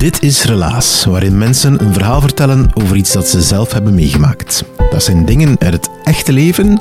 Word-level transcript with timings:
Dit 0.00 0.22
is 0.22 0.44
Relaas, 0.44 1.04
waarin 1.04 1.38
mensen 1.38 1.84
een 1.84 1.92
verhaal 1.92 2.20
vertellen 2.20 2.70
over 2.74 2.96
iets 2.96 3.12
dat 3.12 3.28
ze 3.28 3.42
zelf 3.42 3.72
hebben 3.72 3.94
meegemaakt. 3.94 4.64
Dat 4.90 5.02
zijn 5.02 5.24
dingen 5.24 5.56
uit 5.58 5.72
het 5.72 5.90
echte 6.04 6.32
leven, 6.32 6.76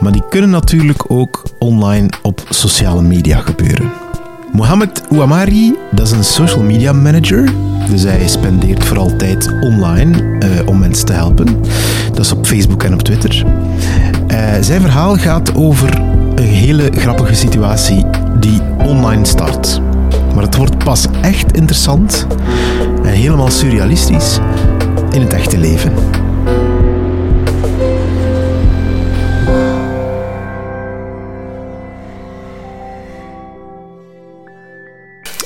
maar 0.00 0.12
die 0.12 0.22
kunnen 0.28 0.50
natuurlijk 0.50 1.10
ook 1.10 1.42
online 1.58 2.08
op 2.22 2.42
sociale 2.48 3.02
media 3.02 3.40
gebeuren. 3.40 3.92
Mohamed 4.52 5.02
Ouamari, 5.10 5.74
dat 5.92 6.06
is 6.06 6.12
een 6.12 6.24
social 6.24 6.62
media 6.62 6.92
manager. 6.92 7.52
Dus 7.90 8.02
hij 8.02 8.28
spendeert 8.28 8.84
vooral 8.84 9.16
tijd 9.16 9.52
online 9.60 10.38
eh, 10.38 10.68
om 10.68 10.78
mensen 10.78 11.06
te 11.06 11.12
helpen. 11.12 11.60
Dat 12.08 12.24
is 12.24 12.32
op 12.32 12.46
Facebook 12.46 12.82
en 12.82 12.92
op 12.94 13.02
Twitter. 13.02 13.44
Eh, 14.26 14.52
zijn 14.60 14.80
verhaal 14.80 15.16
gaat 15.16 15.54
over 15.54 15.98
een 16.34 16.44
hele 16.44 16.90
grappige 16.94 17.34
situatie 17.34 18.04
die 18.40 18.60
online 18.78 19.24
start. 19.24 19.80
Maar 20.36 20.44
het 20.44 20.56
wordt 20.56 20.78
pas 20.78 21.06
echt 21.22 21.56
interessant 21.56 22.26
en 23.02 23.12
helemaal 23.12 23.50
surrealistisch 23.50 24.38
in 25.10 25.20
het 25.20 25.32
echte 25.32 25.58
leven. 25.58 25.94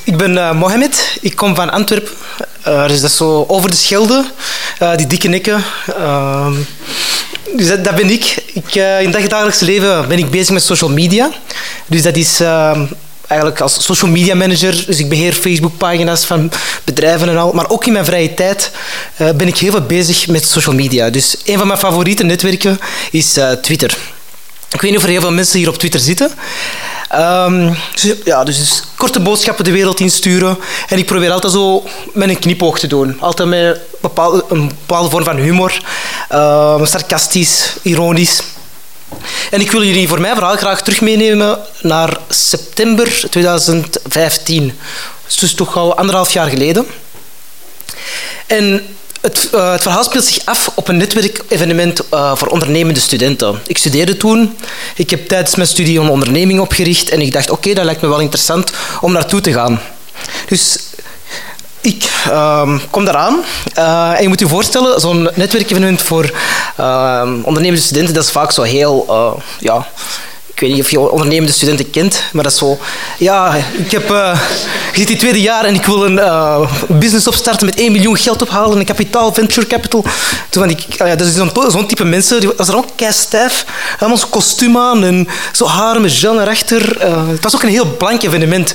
Ik 0.05 0.17
ben 0.17 0.33
uh, 0.33 0.53
Mohamed, 0.53 1.19
ik 1.21 1.37
kom 1.37 1.55
van 1.55 1.71
Antwerpen. 1.71 2.13
Uh, 2.69 2.87
dus 2.87 3.01
dat 3.01 3.11
is 3.11 3.17
zo 3.17 3.45
over 3.49 3.71
de 3.71 3.77
Schelde, 3.77 4.25
uh, 4.83 4.97
die 4.97 5.07
dikke 5.07 5.29
nekken. 5.29 5.63
Ehm, 5.87 6.55
dus 7.57 7.69
dat, 7.69 7.95
ben 7.95 8.11
ik. 8.11 8.45
ik 8.55 8.75
in 8.75 9.13
het 9.13 9.31
dagelijkse 9.31 9.65
leven 9.65 10.09
ben 10.09 10.19
ik 10.19 10.31
bezig 10.31 10.51
met 10.51 10.63
social 10.63 10.91
media. 10.91 11.31
Dus 11.87 12.03
dat 12.03 12.17
is 12.17 12.41
ehm, 12.41 12.87
eigenlijk 13.31 13.61
als 13.61 13.85
social 13.85 14.11
media 14.11 14.35
manager. 14.35 14.85
Dus 14.87 14.99
ik 14.99 15.09
beheer 15.09 15.33
Facebook-pagina's 15.33 16.25
van 16.25 16.51
bedrijven 16.85 17.29
en 17.29 17.37
al. 17.37 17.53
Maar 17.53 17.71
ook 17.71 17.87
in 17.87 17.93
mijn 17.93 18.05
vrije 18.05 18.35
tijd 18.35 18.71
ben 19.17 19.49
ik 19.49 19.59
heel 19.59 19.71
veel 19.71 19.81
bezig 19.81 20.29
met 20.29 20.45
social 20.45 20.75
media. 20.75 21.11
Dus 21.11 21.37
een 21.45 21.59
van 21.59 21.67
mijn 21.67 21.79
favoriete 21.79 22.23
netwerken 22.23 22.79
is 23.11 23.39
Twitter. 23.63 23.99
Ik 24.73 24.81
weet 24.81 24.91
niet 24.91 25.01
of 25.01 25.07
er 25.07 25.11
heel 25.11 25.21
veel 25.21 25.33
mensen 25.33 25.59
hier 25.59 25.69
op 25.69 25.79
Twitter 25.79 26.01
zitten. 26.01 26.31
Um, 27.15 27.77
dus, 27.95 28.15
ja, 28.25 28.45
dus 28.45 28.83
korte 28.97 29.21
boodschappen 29.21 29.65
de 29.65 29.71
wereld 29.71 30.01
insturen. 30.01 30.59
En 30.89 30.99
ik 30.99 31.07
probeer 31.07 31.31
altijd 31.31 31.53
zo 31.53 31.85
met 32.13 32.29
een 32.29 32.39
knipoog 32.39 32.79
te 32.79 32.87
doen. 32.87 33.21
Altijd 33.21 33.49
met 33.49 33.81
bepaalde, 34.01 34.45
een 34.49 34.69
bepaalde 34.69 35.11
vorm 35.11 35.25
van 35.25 35.37
humor. 35.37 35.83
Um, 36.35 36.87
sarcastisch, 36.87 37.77
ironisch. 37.83 38.43
En 39.51 39.61
ik 39.61 39.71
wil 39.71 39.85
jullie 39.85 40.09
voor 40.09 40.21
mijn 40.21 40.35
verhaal 40.35 40.57
graag 40.57 40.83
terug 40.83 41.01
meenemen 41.01 41.59
naar 41.81 42.17
september 42.29 43.23
2015. 43.31 44.79
Dus 45.41 45.55
toch 45.55 45.77
al 45.77 45.97
anderhalf 45.97 46.33
jaar 46.33 46.49
geleden. 46.49 46.87
En 48.47 48.87
het, 49.21 49.49
uh, 49.55 49.73
het, 49.73 49.83
verhaal 49.83 50.05
speelt 50.05 50.25
zich 50.25 50.45
af 50.45 50.71
op 50.75 50.89
een 50.89 50.97
netwerkevenement 50.97 52.01
uh, 52.15 52.37
voor 52.37 52.49
ondernemende 52.49 53.01
studenten. 53.01 53.61
Ik 53.67 53.79
studeerde 53.79 54.17
toen. 54.17 54.57
Ik 54.95 55.11
heb 55.11 55.29
tijdens 55.29 55.57
mijn 55.57 55.69
studie 55.69 56.01
een 56.01 56.09
onderneming 56.09 56.61
opgericht 56.61 57.09
en 57.09 57.21
ik 57.21 57.33
dacht, 57.33 57.51
oké, 57.51 57.73
dat 57.73 57.85
lijkt 57.85 58.01
me 58.01 58.09
wel 58.09 58.21
interessant 58.21 58.71
om 59.01 59.13
naartoe 59.13 59.41
te 59.41 59.53
gaan. 59.53 59.81
Dus 60.49 60.79
ik 61.81 62.11
uh, 62.29 62.79
kom 62.91 63.05
daaraan. 63.05 63.45
Uh, 63.79 64.17
en 64.17 64.23
je 64.23 64.29
moet 64.29 64.41
je 64.41 64.49
voorstellen, 64.49 65.01
zo'n 65.01 65.31
netwerkevenement 65.35 66.03
voor 66.03 66.31
ondernemende 67.43 67.81
studenten, 67.81 68.15
dat 68.15 68.25
is 68.25 68.31
vaak 68.31 68.53
zo 68.53 68.63
heel, 68.63 69.07
ja, 69.59 69.87
ik 70.61 70.67
weet 70.67 70.75
niet 70.75 70.85
of 70.85 70.91
je 70.91 71.11
ondernemende 71.11 71.53
studenten 71.53 71.91
kent, 71.91 72.23
maar 72.33 72.43
dat 72.43 72.53
is 72.53 72.59
zo... 72.59 72.79
Ja, 73.19 73.55
ik, 73.79 73.91
heb, 73.91 74.11
uh, 74.11 74.41
ik 74.93 74.99
zit 74.99 75.07
in 75.07 75.11
het 75.11 75.19
tweede 75.19 75.41
jaar 75.41 75.65
en 75.65 75.75
ik 75.75 75.85
wil 75.85 76.05
een 76.05 76.17
uh, 76.17 76.71
business 76.89 77.27
opstarten 77.27 77.67
met 77.67 77.79
1 77.79 77.93
miljoen 77.93 78.17
geld 78.17 78.43
ophalen, 78.43 78.79
een 78.79 78.85
kapitaal, 78.85 79.35
venture 79.35 79.67
capital. 79.67 80.05
Toen 80.49 80.71
ik, 80.71 80.87
uh, 81.03 81.09
dat 81.09 81.21
is 81.21 81.35
zo'n 81.35 81.51
zo 81.71 81.87
type 81.87 82.05
mensen, 82.05 82.41
die 82.41 82.51
was 82.57 82.69
er 82.69 82.77
ook 82.77 82.87
stijf. 83.09 83.65
Helemaal 83.97 84.17
zo'n 84.17 84.31
kostuum 84.31 84.77
aan 84.77 85.05
en 85.05 85.29
zo 85.53 85.67
haren 85.67 86.03
met 86.03 86.13
gel 86.13 86.35
naar 86.35 86.49
achter. 86.49 87.01
het 87.31 87.43
was 87.43 87.55
ook 87.55 87.63
een 87.63 87.69
heel 87.69 87.97
blank 87.97 88.23
evenement. 88.23 88.75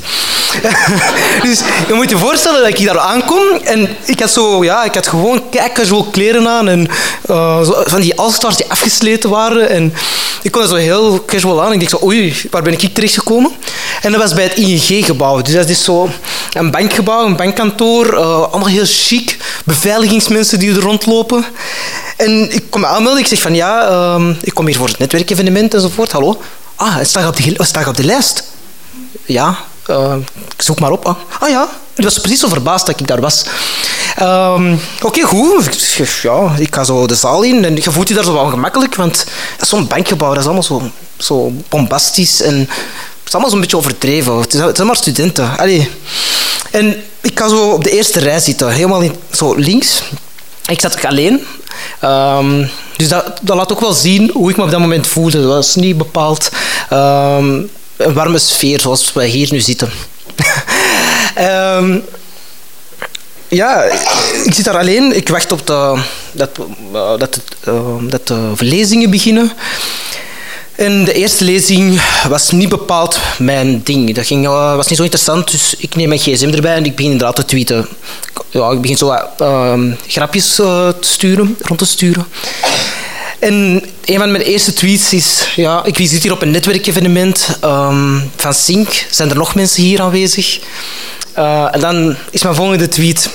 dus 1.43 1.61
je 1.87 1.93
moet 1.93 2.09
je 2.09 2.17
voorstellen 2.17 2.59
dat 2.59 2.79
ik 2.79 2.85
daar 2.85 2.99
aankom 2.99 3.43
en 3.63 3.97
ik 4.05 4.19
had, 4.19 4.31
zo, 4.31 4.63
ja, 4.63 4.83
ik 4.83 4.93
had 4.93 5.07
gewoon 5.07 5.43
casual 5.73 6.03
kleren 6.03 6.47
aan 6.47 6.67
en 6.67 6.87
zo, 7.27 7.83
van 7.85 8.01
die 8.01 8.15
all-stars 8.17 8.55
die 8.55 8.65
afgesleten 8.69 9.29
waren. 9.29 9.69
En 9.69 9.93
ik 10.41 10.51
kon 10.51 10.61
er 10.61 10.67
zo 10.67 10.75
heel 10.75 11.25
casual 11.25 11.63
aan. 11.63 11.73
Ik 11.81 11.89
dacht 11.89 12.01
zo, 12.01 12.07
oei, 12.07 12.41
waar 12.51 12.63
ben 12.63 12.73
ik 12.73 12.93
terechtgekomen? 12.93 13.51
En 14.01 14.11
dat 14.11 14.21
was 14.21 14.33
bij 14.33 14.43
het 14.43 14.53
ING-gebouw. 14.53 15.41
Dus 15.41 15.53
dat 15.53 15.69
is 15.69 15.83
zo 15.83 16.09
een 16.53 16.71
bankgebouw, 16.71 17.25
een 17.25 17.35
bankkantoor. 17.35 18.13
Uh, 18.13 18.41
allemaal 18.41 18.67
heel 18.67 18.85
chic. 18.85 19.37
Beveiligingsmensen 19.65 20.59
die 20.59 20.75
er 20.75 20.79
rondlopen. 20.79 21.45
En 22.17 22.53
ik 22.53 22.63
kom 22.69 22.81
me 22.81 22.87
aanmelden. 22.87 23.21
Ik 23.21 23.27
zeg 23.27 23.41
van, 23.41 23.55
ja, 23.55 23.89
uh, 23.89 24.29
ik 24.41 24.53
kom 24.53 24.65
hier 24.65 24.75
voor 24.75 24.87
het 24.87 24.97
netwerkevenement 24.97 25.73
enzovoort. 25.73 26.11
Hallo? 26.11 26.41
Ah, 26.75 26.95
het 26.95 27.07
staat 27.07 27.27
op 27.27 27.35
de, 27.35 27.87
op 27.87 27.97
de 27.97 28.03
lijst. 28.03 28.43
Ja, 29.25 29.57
uh, 29.89 30.15
ik 30.55 30.61
zoek 30.61 30.79
maar 30.79 30.91
op. 30.91 31.05
Ah, 31.05 31.15
ah 31.39 31.49
ja, 31.49 31.69
ik 31.95 32.03
was 32.03 32.19
precies 32.19 32.39
zo 32.39 32.47
verbaasd 32.47 32.85
dat 32.85 32.99
ik 32.99 33.07
daar 33.07 33.21
was. 33.21 33.45
Um, 34.21 34.79
Oké, 35.01 35.21
goed. 35.21 35.95
Ja, 36.21 36.55
ik 36.57 36.75
ga 36.75 36.83
zo 36.83 37.07
de 37.07 37.15
zaal 37.15 37.43
in 37.43 37.65
en 37.65 37.75
je 37.75 37.91
voelt 37.91 38.07
je 38.07 38.13
daar 38.13 38.23
zo 38.23 38.33
wel 38.33 38.45
gemakkelijk, 38.45 38.95
want 38.95 39.25
zo'n 39.59 39.87
bankgebouw, 39.87 40.29
dat 40.29 40.39
is 40.39 40.45
allemaal 40.45 40.63
zo, 40.63 40.81
zo 41.17 41.53
bombastisch 41.69 42.41
en 42.41 42.59
het 42.59 43.27
is 43.27 43.33
allemaal 43.33 43.49
zo'n 43.49 43.59
beetje 43.59 43.77
overdreven. 43.77 44.37
Het, 44.37 44.51
zijn 44.51 44.87
maar 44.87 44.95
studenten. 44.95 45.57
Allee. 45.57 45.89
En 46.71 47.03
ik 47.21 47.39
ga 47.39 47.47
zo 47.47 47.69
op 47.69 47.83
de 47.83 47.91
eerste 47.91 48.19
rij 48.19 48.39
zitten, 48.39 48.71
helemaal 48.71 49.01
in, 49.01 49.15
zo 49.31 49.53
links. 49.53 50.01
Ik 50.67 50.81
zat 50.81 51.05
alleen. 51.05 51.45
Um, 52.03 52.69
dus 52.97 53.07
dat, 53.07 53.39
dat 53.41 53.55
laat 53.55 53.71
ook 53.71 53.79
wel 53.79 53.93
zien 53.93 54.31
hoe 54.33 54.49
ik 54.49 54.57
me 54.57 54.63
op 54.63 54.71
dat 54.71 54.79
moment 54.79 55.07
voelde. 55.07 55.41
Dat 55.41 55.51
was 55.51 55.75
niet 55.75 55.97
bepaald 55.97 56.49
um, 56.93 57.69
een 57.97 58.13
warme 58.13 58.39
sfeer 58.39 58.81
zoals 58.81 59.13
wij 59.13 59.27
hier 59.27 59.47
nu 59.51 59.59
zitten. 59.59 59.91
um, 61.39 62.03
ja, 63.47 63.83
ik 64.43 64.53
zit 64.53 64.65
daar 64.65 64.77
alleen. 64.77 65.15
Ik 65.15 65.29
wacht 65.29 65.51
op 65.51 65.67
de, 65.67 66.01
dat, 66.31 66.49
uh, 66.93 67.17
dat, 67.17 67.39
uh, 67.67 67.95
dat 68.09 68.27
de 68.27 68.53
lezingen 68.57 69.09
beginnen. 69.09 69.51
En 70.75 71.03
de 71.03 71.13
eerste 71.13 71.43
lezing 71.43 72.01
was 72.27 72.51
niet 72.51 72.69
bepaald 72.69 73.19
mijn 73.37 73.81
ding. 73.83 74.15
Dat 74.15 74.25
ging, 74.25 74.45
uh, 74.45 74.75
was 74.75 74.87
niet 74.87 74.97
zo 74.97 75.03
interessant, 75.03 75.51
dus 75.51 75.75
ik 75.77 75.95
neem 75.95 76.07
mijn 76.07 76.19
gsm 76.19 76.49
erbij 76.49 76.75
en 76.75 76.85
ik 76.85 76.95
begin 76.95 77.11
inderdaad 77.11 77.35
te 77.35 77.45
tweeten. 77.45 77.87
Ja, 78.49 78.71
ik 78.71 78.81
begin 78.81 78.97
zo 78.97 79.15
grapjes 80.07 80.55
te 80.55 80.95
sturen, 80.99 81.57
rond 81.61 81.79
te 81.79 81.85
sturen. 81.85 82.25
En 83.39 83.83
een 84.05 84.17
van 84.17 84.31
mijn 84.31 84.43
eerste 84.43 84.73
tweets 84.73 85.13
is... 85.13 85.47
Ja, 85.55 85.83
ik 85.85 85.95
zit 85.97 86.23
hier 86.23 86.31
op 86.31 86.41
een 86.41 86.51
netwerkevenement 86.51 87.57
um, 87.63 88.31
van 88.35 88.53
Sync. 88.53 89.05
Zijn 89.09 89.29
er 89.29 89.35
nog 89.35 89.55
mensen 89.55 89.83
hier 89.83 90.01
aanwezig? 90.01 90.59
Uh, 91.37 91.67
en 91.71 91.79
dan 91.79 92.15
is 92.29 92.43
mijn 92.43 92.55
volgende 92.55 92.87
tweet... 92.87 93.29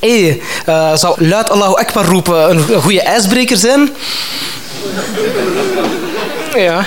Hey, 0.00 0.40
uh, 0.68 0.96
zou 0.96 1.26
luid 1.26 1.50
Allahu 1.50 1.74
Akbar 1.74 2.04
roepen 2.04 2.50
een 2.50 2.82
goede 2.82 3.02
ijsbreker 3.02 3.56
zijn? 3.56 3.90
Ja. 6.56 6.84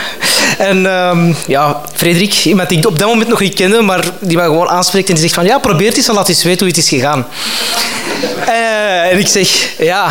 En 0.57 0.85
um, 0.85 1.35
ja, 1.47 1.81
Frederik, 1.93 2.45
iemand 2.45 2.69
die 2.69 2.77
ik 2.77 2.85
op 2.85 2.99
dat 2.99 3.07
moment 3.07 3.27
nog 3.27 3.39
niet 3.39 3.53
kende, 3.53 3.81
maar 3.81 4.03
die 4.19 4.37
mij 4.37 4.45
gewoon 4.45 4.69
aanspreekt 4.69 5.07
en 5.07 5.13
die 5.13 5.23
zegt 5.23 5.35
van 5.35 5.45
ja, 5.45 5.57
probeer 5.59 5.87
het 5.87 5.97
eens 5.97 6.07
en 6.07 6.13
laat 6.13 6.29
eens 6.29 6.43
weten 6.43 6.59
hoe 6.59 6.67
het 6.67 6.77
is 6.77 6.89
gegaan. 6.89 7.27
Uh, 8.47 9.11
en 9.11 9.19
ik 9.19 9.27
zeg, 9.27 9.77
ja, 9.77 10.07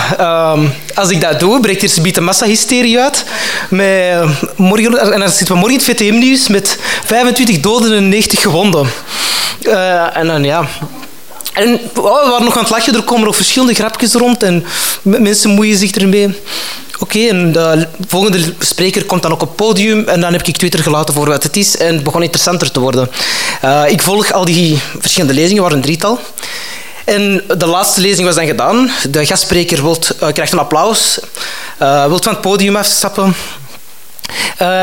um, 0.53 0.73
als 0.95 1.11
ik 1.11 1.21
dat 1.21 1.41
doe, 1.41 1.61
breekt 1.61 1.83
er 1.83 1.89
subiet 1.89 2.17
een 2.17 2.25
massahysterie 2.25 3.01
uit. 3.01 3.25
Met 3.71 4.25
morgen, 4.57 5.13
en 5.13 5.21
dan 5.21 5.29
zitten 5.29 5.55
we 5.55 5.61
morgen 5.61 5.79
in 5.79 5.85
het 5.87 5.97
VTM-nieuws 5.97 6.49
met 6.49 6.79
25 7.05 7.61
doden 7.61 7.97
en 7.97 8.09
90 8.09 8.41
gewonden. 8.41 8.91
Uh, 9.63 10.17
en 10.17 10.27
dan 10.27 10.45
ja, 10.45 10.69
En 11.53 11.81
oh, 11.97 12.25
we 12.25 12.31
waren 12.31 12.45
nog 12.45 12.57
aan 12.57 12.63
het 12.63 12.71
lachen, 12.71 12.95
er 12.95 13.03
komen 13.03 13.25
nog 13.25 13.37
verschillende 13.37 13.75
grapjes 13.75 14.13
rond 14.13 14.43
en 14.43 14.65
mensen 15.03 15.51
moeien 15.51 15.77
zich 15.77 15.91
ermee. 15.91 16.35
Oké, 17.05 17.29
en 17.29 17.53
de 17.53 17.87
volgende 18.07 18.55
spreker 18.59 19.05
komt 19.05 19.23
dan 19.23 19.33
ook 19.33 19.43
op 19.43 19.49
het 19.49 19.57
podium 19.57 20.09
en 20.09 20.21
dan 20.21 20.33
heb 20.33 20.43
ik 20.43 20.57
Twitter 20.57 20.83
gelaten 20.83 21.15
voor 21.15 21.29
wat 21.29 21.43
het 21.43 21.57
is 21.57 21.77
en 21.77 21.95
het 21.95 22.03
begon 22.03 22.23
interessanter 22.23 22.71
te 22.71 22.81
worden. 22.81 23.11
Uh, 23.65 23.83
ik 23.89 24.03
volg 24.03 24.33
al 24.33 24.45
die 24.45 24.79
verschillende 24.99 25.35
lezingen, 25.35 25.63
waren 25.63 25.77
een 25.77 25.83
drietal. 25.83 26.19
En 27.05 27.43
de 27.59 27.67
laatste 27.67 28.01
lezing 28.01 28.27
was 28.27 28.37
dan 28.37 28.47
gedaan. 28.47 28.91
De 29.11 29.27
gastspreker 29.27 29.79
uh, 29.79 29.97
krijgt 30.33 30.53
een 30.53 30.59
applaus, 30.59 31.19
uh, 31.83 32.07
wilt 32.07 32.25
van 32.25 32.33
het 32.33 32.43
podium 32.43 32.77
afstappen. 32.77 33.35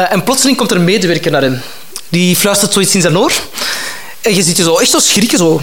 En 0.09 0.23
plotseling 0.23 0.57
komt 0.57 0.71
er 0.71 0.77
een 0.77 0.83
medewerker 0.83 1.31
naar 1.31 1.41
hem. 1.41 1.61
Die 2.09 2.35
fluistert 2.35 2.73
zoiets 2.73 2.95
in 2.95 3.01
zijn 3.01 3.17
oor. 3.17 3.31
En 4.21 4.35
je 4.35 4.43
ziet 4.43 4.57
je 4.57 4.63
zo 4.63 4.77
echt 4.77 4.91
zo 4.91 4.99
schrikken, 4.99 5.37
zo 5.37 5.61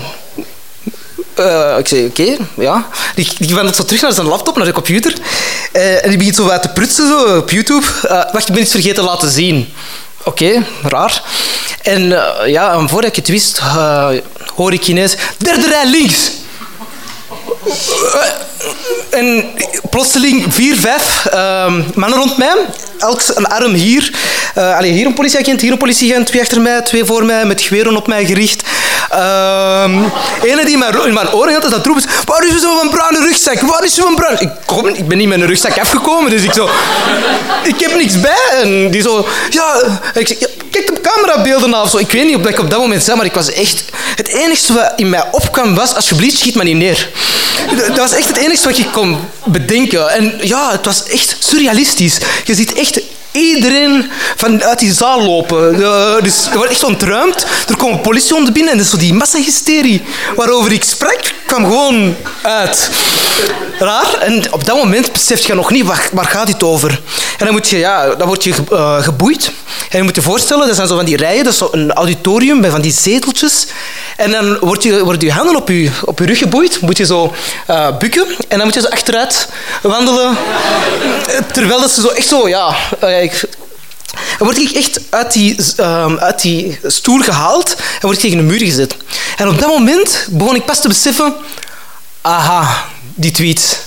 uh, 1.39 1.79
ik 1.79 1.89
zei, 1.89 2.07
oké, 2.07 2.37
ja. 2.55 2.89
Die, 3.15 3.29
die 3.39 3.55
wandelt 3.55 3.77
zo 3.77 3.85
terug 3.85 4.03
naar 4.03 4.13
zijn 4.13 4.27
laptop, 4.27 4.57
naar 4.57 4.67
de 4.67 4.73
computer. 4.73 5.15
Uh, 5.73 6.05
en 6.05 6.09
die 6.09 6.19
begint 6.19 6.37
zo 6.37 6.45
wat 6.45 6.63
te 6.63 6.69
prutsen 6.69 7.07
zo, 7.09 7.37
op 7.37 7.51
YouTube. 7.51 7.87
Uh, 8.05 8.11
wacht, 8.33 8.49
ik 8.49 8.55
ben 8.55 8.63
iets 8.63 8.71
vergeten 8.71 8.97
te 8.97 9.03
laten 9.03 9.31
zien. 9.31 9.73
Oké, 10.25 10.65
raar. 10.83 11.23
En 11.83 12.09
ja, 12.47 12.73
en 12.73 12.89
voordat 12.89 13.11
ik 13.11 13.17
het 13.17 13.29
wist, 13.29 13.59
hoor 14.55 14.73
ik 14.73 14.87
ineens... 14.87 15.17
Derde 15.39 15.67
rij 15.67 15.87
links! 15.87 16.31
En 19.11 19.45
plotseling 19.91 20.45
vier, 20.49 20.77
vijf 20.77 21.27
uh, 21.35 21.73
mannen 21.95 22.19
rond 22.19 22.39
mij. 22.39 22.57
Elk 22.99 23.23
een 23.35 23.47
arm 23.47 23.75
hier. 23.75 24.11
Uh, 24.59 24.79
hier 24.79 25.07
een 25.07 25.15
politieagent, 25.15 25.61
hier 25.61 25.73
een 25.73 25.79
politieagent. 25.79 26.27
Twee 26.27 26.43
achter 26.43 26.61
mij, 26.61 26.83
twee 26.83 27.05
voor 27.05 27.25
mij, 27.25 27.45
met 27.45 27.63
geweren 27.63 27.97
op 27.97 28.07
mij 28.07 28.25
gericht. 28.25 28.63
Uh, 29.13 29.85
ene 30.43 30.65
die 30.65 30.73
in 30.73 30.79
mijn, 30.79 31.07
in 31.07 31.15
mijn 31.15 31.33
oren 31.33 31.53
had, 31.53 31.71
dat 31.71 31.87
roepen. 31.87 32.05
Waar 32.25 32.47
is 32.47 32.61
zo'n 32.61 32.91
bruine 32.91 33.19
rugzak? 33.19 33.61
Waar 33.61 33.85
is 33.85 33.95
zo'n 33.95 34.15
bruine... 34.15 34.41
Ik, 34.41 34.51
kom, 34.65 34.87
ik 34.87 35.09
ben 35.09 35.19
niet 35.19 35.29
met 35.29 35.41
een 35.41 35.47
rugzak 35.47 35.79
afgekomen, 35.79 36.31
dus 36.31 36.43
ik 36.43 36.53
zo... 36.53 36.69
Ik 37.63 37.81
heb 37.81 37.95
niks 37.95 38.21
bij. 38.21 38.63
En 38.63 38.91
die 38.91 39.03
zo... 39.03 39.27
Ja, 39.51 39.83
ik 40.15 40.29
zeg, 40.29 40.39
ja, 40.39 40.47
kijk 40.71 40.87
de 40.87 41.01
camerabeelden 41.01 41.75
af. 41.75 41.91
Zo. 41.91 41.99
Ik 41.99 42.11
weet 42.11 42.25
niet 42.25 42.37
of 42.37 42.47
ik 42.47 42.59
op 42.59 42.71
dat 42.71 42.81
moment 42.81 43.03
zei, 43.03 43.17
maar 43.17 43.27
ik 43.27 43.35
was 43.35 43.53
echt... 43.53 43.85
Het 44.17 44.29
enige 44.29 44.73
wat 44.73 44.93
in 44.97 45.09
mij 45.09 45.25
opkwam 45.31 45.75
was, 45.75 45.95
alsjeblieft, 45.95 46.39
schiet 46.39 46.55
me 46.55 46.65
niet 46.65 46.77
neer. 46.77 47.09
Dat 47.87 47.97
was 47.97 48.13
echt 48.13 48.29
het 48.29 48.37
enige 48.37 48.48
wat 48.57 48.79
ik 48.79 48.93
kon 48.93 49.17
bedenken. 49.45 50.09
En 50.09 50.35
ja, 50.41 50.71
het 50.71 50.85
was 50.85 51.05
echt 51.05 51.37
surrealistisch. 51.39 52.19
Je 52.45 52.55
ziet 52.55 52.73
echt 52.73 53.01
iedereen 53.33 54.11
vanuit 54.37 54.79
die 54.79 54.93
zaal 54.93 55.23
lopen. 55.23 55.73
dus 56.23 56.47
er 56.47 56.57
wordt 56.57 56.71
echt 56.71 56.85
ontruimd. 56.85 57.47
Er 57.69 57.77
komen 57.77 58.01
politiehonden 58.01 58.53
binnen 58.53 58.73
en 58.73 58.79
dus 58.79 58.91
zo 58.91 58.97
die 58.97 59.15
massahysterie 59.15 60.03
waarover 60.37 60.73
ik 60.73 60.85
sprak, 60.85 61.21
kwam 61.49 61.65
gewoon 61.65 62.17
uit. 62.43 62.91
Raar. 63.79 64.15
En 64.19 64.53
op 64.53 64.65
dat 64.65 64.77
moment 64.77 65.13
besef 65.13 65.47
je 65.47 65.55
nog 65.55 65.71
niet, 65.71 65.87
waar, 65.87 66.09
waar 66.13 66.25
gaat 66.25 66.47
dit 66.47 66.63
over? 66.63 66.91
En 67.39 67.45
dan, 67.45 67.53
moet 67.55 67.69
je, 67.69 67.79
ja, 67.79 68.15
dan 68.15 68.27
word 68.27 68.45
je 68.45 68.55
uh, 68.73 69.03
geboeid. 69.03 69.53
En 69.91 69.99
je 69.99 70.03
moet 70.03 70.15
je 70.15 70.23
voorstellen, 70.23 70.67
dat 70.67 70.77
zijn 70.77 70.89
zo 70.89 70.97
van 70.97 71.05
die 71.05 71.17
rijen, 71.17 71.45
dat 71.45 71.53
is 71.53 71.59
zo 71.59 71.69
een 71.73 71.93
auditorium 71.93 72.61
met 72.61 72.71
van 72.71 72.81
die 72.81 72.93
zeteltjes. 72.93 73.67
En 74.17 74.31
dan 74.31 74.59
word 74.59 74.83
je, 74.83 75.05
worden 75.05 75.29
je 75.29 75.33
handen 75.33 75.57
op 75.57 75.69
je, 75.69 75.91
op 76.05 76.19
je 76.19 76.27
rug 76.27 76.39
geboeid, 76.39 76.81
moet 76.81 76.97
je 76.97 77.07
zo 77.07 77.35
uh, 77.71 77.97
bukken. 77.99 78.27
En 78.49 78.57
dan 78.57 78.67
moet 78.67 78.75
je 78.75 78.81
zo 78.81 78.89
achteruit 78.89 79.49
wandelen. 79.83 80.37
Terwijl 81.53 81.81
dat 81.81 81.91
ze 81.91 82.01
zo 82.01 82.09
echt 82.09 82.29
zo, 82.29 82.49
ja... 82.49 82.75
Uh, 83.05 83.23
ik, 83.23 83.49
dan 84.39 84.47
word 84.47 84.59
ik 84.59 84.71
echt 84.71 85.01
uit 85.11 85.33
die, 85.33 85.57
uh, 85.81 86.17
uit 86.17 86.43
die 86.43 86.79
stoel 86.87 87.21
gehaald 87.21 87.75
en 87.77 88.01
word 88.01 88.15
ik 88.15 88.21
tegen 88.23 88.39
een 88.39 88.47
muur 88.47 88.59
gezet. 88.59 88.97
En 89.37 89.49
op 89.49 89.59
dat 89.59 89.69
moment 89.69 90.27
begon 90.31 90.55
ik 90.55 90.65
pas 90.65 90.81
te 90.81 90.89
beseffen... 90.89 91.35
Aha, 92.21 92.85
die 93.15 93.31
tweet. 93.31 93.87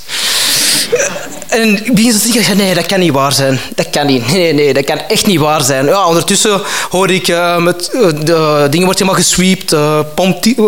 En 1.47 1.85
ik 1.85 1.95
begin 1.95 2.11
te 2.11 2.31
zeggen, 2.31 2.57
nee, 2.57 2.73
dat 2.73 2.85
kan 2.85 2.99
niet 2.99 3.11
waar 3.11 3.31
zijn. 3.31 3.59
Dat 3.75 3.89
kan 3.89 4.05
niet. 4.05 4.31
Nee, 4.31 4.53
nee, 4.53 4.73
dat 4.73 4.83
kan 4.83 4.97
echt 4.97 5.25
niet 5.25 5.39
waar 5.39 5.61
zijn. 5.61 5.85
Ja, 5.85 6.05
ondertussen 6.05 6.61
hoor 6.89 7.11
ik, 7.11 7.27
uh, 7.27 7.57
met, 7.57 7.89
uh, 7.93 8.01
de 8.01 8.67
dingen 8.69 8.85
worden 8.85 9.05
helemaal 9.07 9.13
gesweept. 9.13 9.73
Uh, 9.73 9.99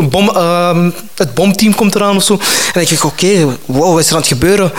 bom, 0.09 0.29
ehm, 0.29 0.89
het 1.15 1.33
bomteam 1.33 1.75
komt 1.75 1.95
eraan 1.95 2.15
of 2.15 2.23
zo. 2.23 2.33
En 2.33 2.39
dan 2.73 2.83
denk 2.83 2.89
ik, 2.89 3.03
oké, 3.03 3.57
wow, 3.65 3.91
wat 3.91 4.00
is 4.00 4.07
er 4.07 4.13
aan 4.13 4.19
het 4.19 4.27
gebeuren? 4.27 4.71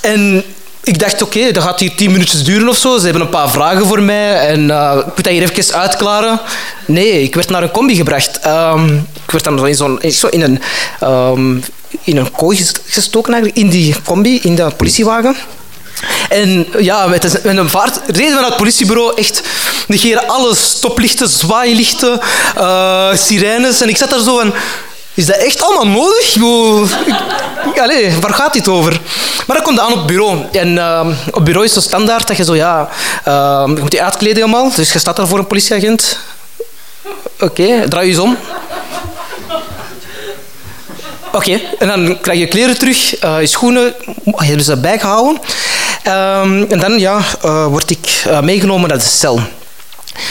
En 0.00 0.44
ik 0.82 0.98
dacht, 0.98 1.22
oké, 1.22 1.52
dat 1.52 1.62
gaat 1.62 1.80
hier 1.80 1.94
tien 1.94 2.12
minuutjes 2.12 2.44
duren 2.44 2.68
of 2.68 2.76
zo. 2.76 2.98
Ze 2.98 3.04
hebben 3.04 3.22
een 3.22 3.28
paar 3.28 3.50
vragen 3.50 3.86
voor 3.86 4.02
mij 4.02 4.34
en 4.34 4.68
uh, 4.68 4.94
ik 4.98 5.04
moet 5.04 5.24
dat 5.24 5.32
hier 5.32 5.50
even 5.50 5.74
uitklaren. 5.74 6.40
Nee, 6.86 7.22
ik 7.22 7.34
werd 7.34 7.50
naar 7.50 7.62
een 7.62 7.70
combi 7.70 7.94
gebracht. 7.94 8.46
Um, 8.46 9.08
ik 9.24 9.30
werd 9.30 9.44
dan 9.44 10.00
in, 10.00 10.12
zo 10.12 10.26
in 10.26 10.42
een, 10.42 10.60
um, 11.08 11.64
in 12.02 12.16
een 12.16 12.30
kooi 12.30 12.66
gestoken, 12.86 13.32
eigenlijk, 13.32 13.62
in 13.62 13.70
die 13.70 13.94
combi, 14.04 14.40
in 14.42 14.54
de 14.54 14.70
politiewagen. 14.76 15.36
En 16.28 16.66
ja, 16.78 17.06
met 17.06 17.44
een, 17.44 17.56
een 17.56 17.68
vaart 17.68 18.00
reden 18.06 18.34
we 18.34 18.40
naar 18.40 18.44
het 18.44 18.56
politiebureau. 18.56 19.16
Echt 19.16 19.42
negeren 19.86 20.28
alles. 20.28 20.70
Stoplichten, 20.70 21.28
zwaailichten, 21.28 22.20
uh, 22.58 23.14
sirenes. 23.14 23.80
En 23.80 23.88
ik 23.88 23.96
zat 23.96 24.10
daar 24.10 24.22
zo 24.22 24.38
van... 24.38 24.52
Is 25.14 25.26
dat 25.26 25.36
echt 25.36 25.62
allemaal 25.62 25.86
nodig? 25.86 26.36
Allee, 27.80 28.20
waar 28.20 28.34
gaat 28.34 28.52
dit 28.52 28.68
over? 28.68 29.00
Maar 29.46 29.56
dat 29.56 29.64
komt 29.64 29.80
aan 29.80 29.92
op 29.92 30.06
bureau. 30.06 30.38
En 30.52 30.68
uh, 30.76 31.06
op 31.26 31.34
het 31.34 31.44
bureau 31.44 31.66
is 31.66 31.74
het 31.74 31.84
standaard 31.84 32.26
dat 32.26 32.36
je 32.36 32.44
zo, 32.44 32.54
ja... 32.54 32.88
Uh, 33.28 33.62
je 33.74 33.80
moet 33.80 33.92
je 33.92 34.02
uitkleden 34.02 34.36
helemaal. 34.36 34.72
Dus 34.74 34.92
je 34.92 34.98
staat 34.98 35.16
daar 35.16 35.26
voor 35.26 35.38
een 35.38 35.46
politieagent. 35.46 36.18
Oké, 37.40 37.88
draai 37.88 38.06
je 38.06 38.12
eens 38.12 38.20
om. 38.20 38.36
Oké, 41.32 41.60
en 41.78 41.88
dan 41.88 42.20
krijg 42.20 42.38
je 42.38 42.46
kleren 42.46 42.78
terug, 42.78 43.24
uh, 43.24 43.40
je 43.40 43.46
schoenen, 43.46 43.94
hebben 44.24 44.64
ze 44.64 44.76
bijgehouden. 44.76 45.40
Um, 46.06 46.70
en 46.70 46.78
dan 46.78 46.98
ja, 46.98 47.18
uh, 47.44 47.66
word 47.66 47.90
ik 47.90 48.24
uh, 48.26 48.40
meegenomen 48.40 48.88
naar 48.88 48.98
de 48.98 49.04
cel. 49.04 49.40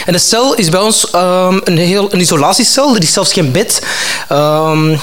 En 0.06 0.12
de 0.12 0.18
cel 0.18 0.54
is 0.54 0.68
bij 0.68 0.80
ons 0.80 1.14
um, 1.14 1.60
een, 1.64 1.78
heel, 1.78 2.12
een 2.12 2.20
isolatiecel. 2.20 2.94
Er 2.94 3.02
is 3.02 3.12
zelfs 3.12 3.32
geen 3.32 3.52
bed. 3.52 3.82
Um, 4.32 5.00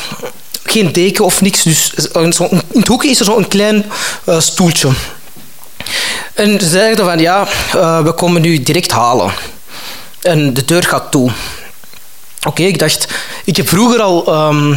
geen 0.63 0.91
deken 0.91 1.25
of 1.25 1.41
niks. 1.41 1.63
Dus 1.63 1.91
in 2.13 2.33
het 2.73 2.87
hoekje 2.87 3.09
is 3.09 3.19
er 3.19 3.25
zo'n 3.25 3.47
klein 3.47 3.85
uh, 4.25 4.39
stoeltje. 4.39 4.89
En 6.33 6.59
ze 6.59 6.67
zeiden 6.67 7.05
van 7.05 7.19
ja, 7.19 7.47
uh, 7.75 8.01
we 8.01 8.11
komen 8.11 8.41
nu 8.41 8.63
direct 8.63 8.91
halen. 8.91 9.31
En 10.21 10.53
de 10.53 10.65
deur 10.65 10.83
gaat 10.83 11.11
toe. 11.11 11.31
Oké, 12.47 12.63
ik 12.63 12.79
dacht, 12.79 13.07
ik 13.45 13.57
heb 13.57 13.67
vroeger 13.67 14.01
al 14.01 14.23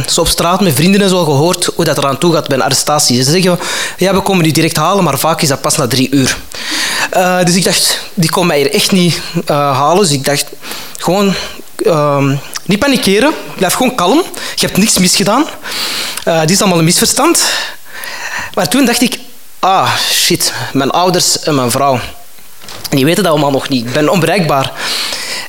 zo 0.07 0.21
op 0.21 0.27
straat 0.27 0.61
met 0.61 0.73
vrienden 0.73 1.01
en 1.01 1.09
zo 1.09 1.23
gehoord 1.23 1.69
hoe 1.75 1.85
dat 1.85 1.97
eraan 1.97 2.17
toe 2.17 2.33
gaat 2.33 2.47
bij 2.47 2.57
een 2.57 2.63
arrestatie. 2.63 3.23
Ze 3.23 3.31
zeggen, 3.31 3.59
ja, 3.97 4.13
we 4.13 4.21
komen 4.21 4.43
die 4.43 4.53
direct 4.53 4.77
halen, 4.77 5.03
maar 5.03 5.19
vaak 5.19 5.41
is 5.41 5.47
dat 5.47 5.61
pas 5.61 5.77
na 5.77 5.87
drie 5.87 6.09
uur. 6.11 6.37
Uh, 7.17 7.43
dus 7.43 7.55
ik 7.55 7.63
dacht, 7.63 7.99
die 8.13 8.29
komen 8.29 8.47
mij 8.47 8.57
hier 8.57 8.73
echt 8.73 8.91
niet 8.91 9.21
uh, 9.49 9.77
halen. 9.77 10.03
Dus 10.03 10.11
ik 10.11 10.25
dacht, 10.25 10.45
gewoon 10.97 11.33
um, 11.85 12.39
niet 12.65 12.79
panikeren, 12.79 13.33
blijf 13.57 13.73
gewoon 13.73 13.95
kalm. 13.95 14.23
Je 14.55 14.65
hebt 14.65 14.77
niks 14.77 14.97
misgedaan. 14.97 15.45
Uh, 16.27 16.39
dit 16.39 16.49
is 16.49 16.59
allemaal 16.59 16.79
een 16.79 16.85
misverstand. 16.85 17.43
Maar 18.53 18.67
toen 18.67 18.85
dacht 18.85 19.01
ik, 19.01 19.19
ah, 19.59 19.95
shit, 20.11 20.53
mijn 20.73 20.91
ouders 20.91 21.39
en 21.39 21.55
mijn 21.55 21.71
vrouw. 21.71 21.99
Die 22.89 23.05
weten 23.05 23.23
dat 23.23 23.31
allemaal 23.31 23.51
nog 23.51 23.69
niet. 23.69 23.85
Ik 23.85 23.93
ben 23.93 24.09
onbereikbaar. 24.09 24.71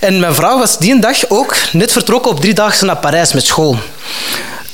En 0.00 0.20
mijn 0.20 0.34
vrouw 0.34 0.58
was 0.58 0.78
die 0.78 1.00
dag 1.00 1.28
ook 1.28 1.56
net 1.72 1.92
vertrokken 1.92 2.30
op 2.30 2.40
driedaagse 2.40 2.84
naar 2.84 2.96
Parijs 2.96 3.32
met 3.32 3.46
school. 3.46 3.78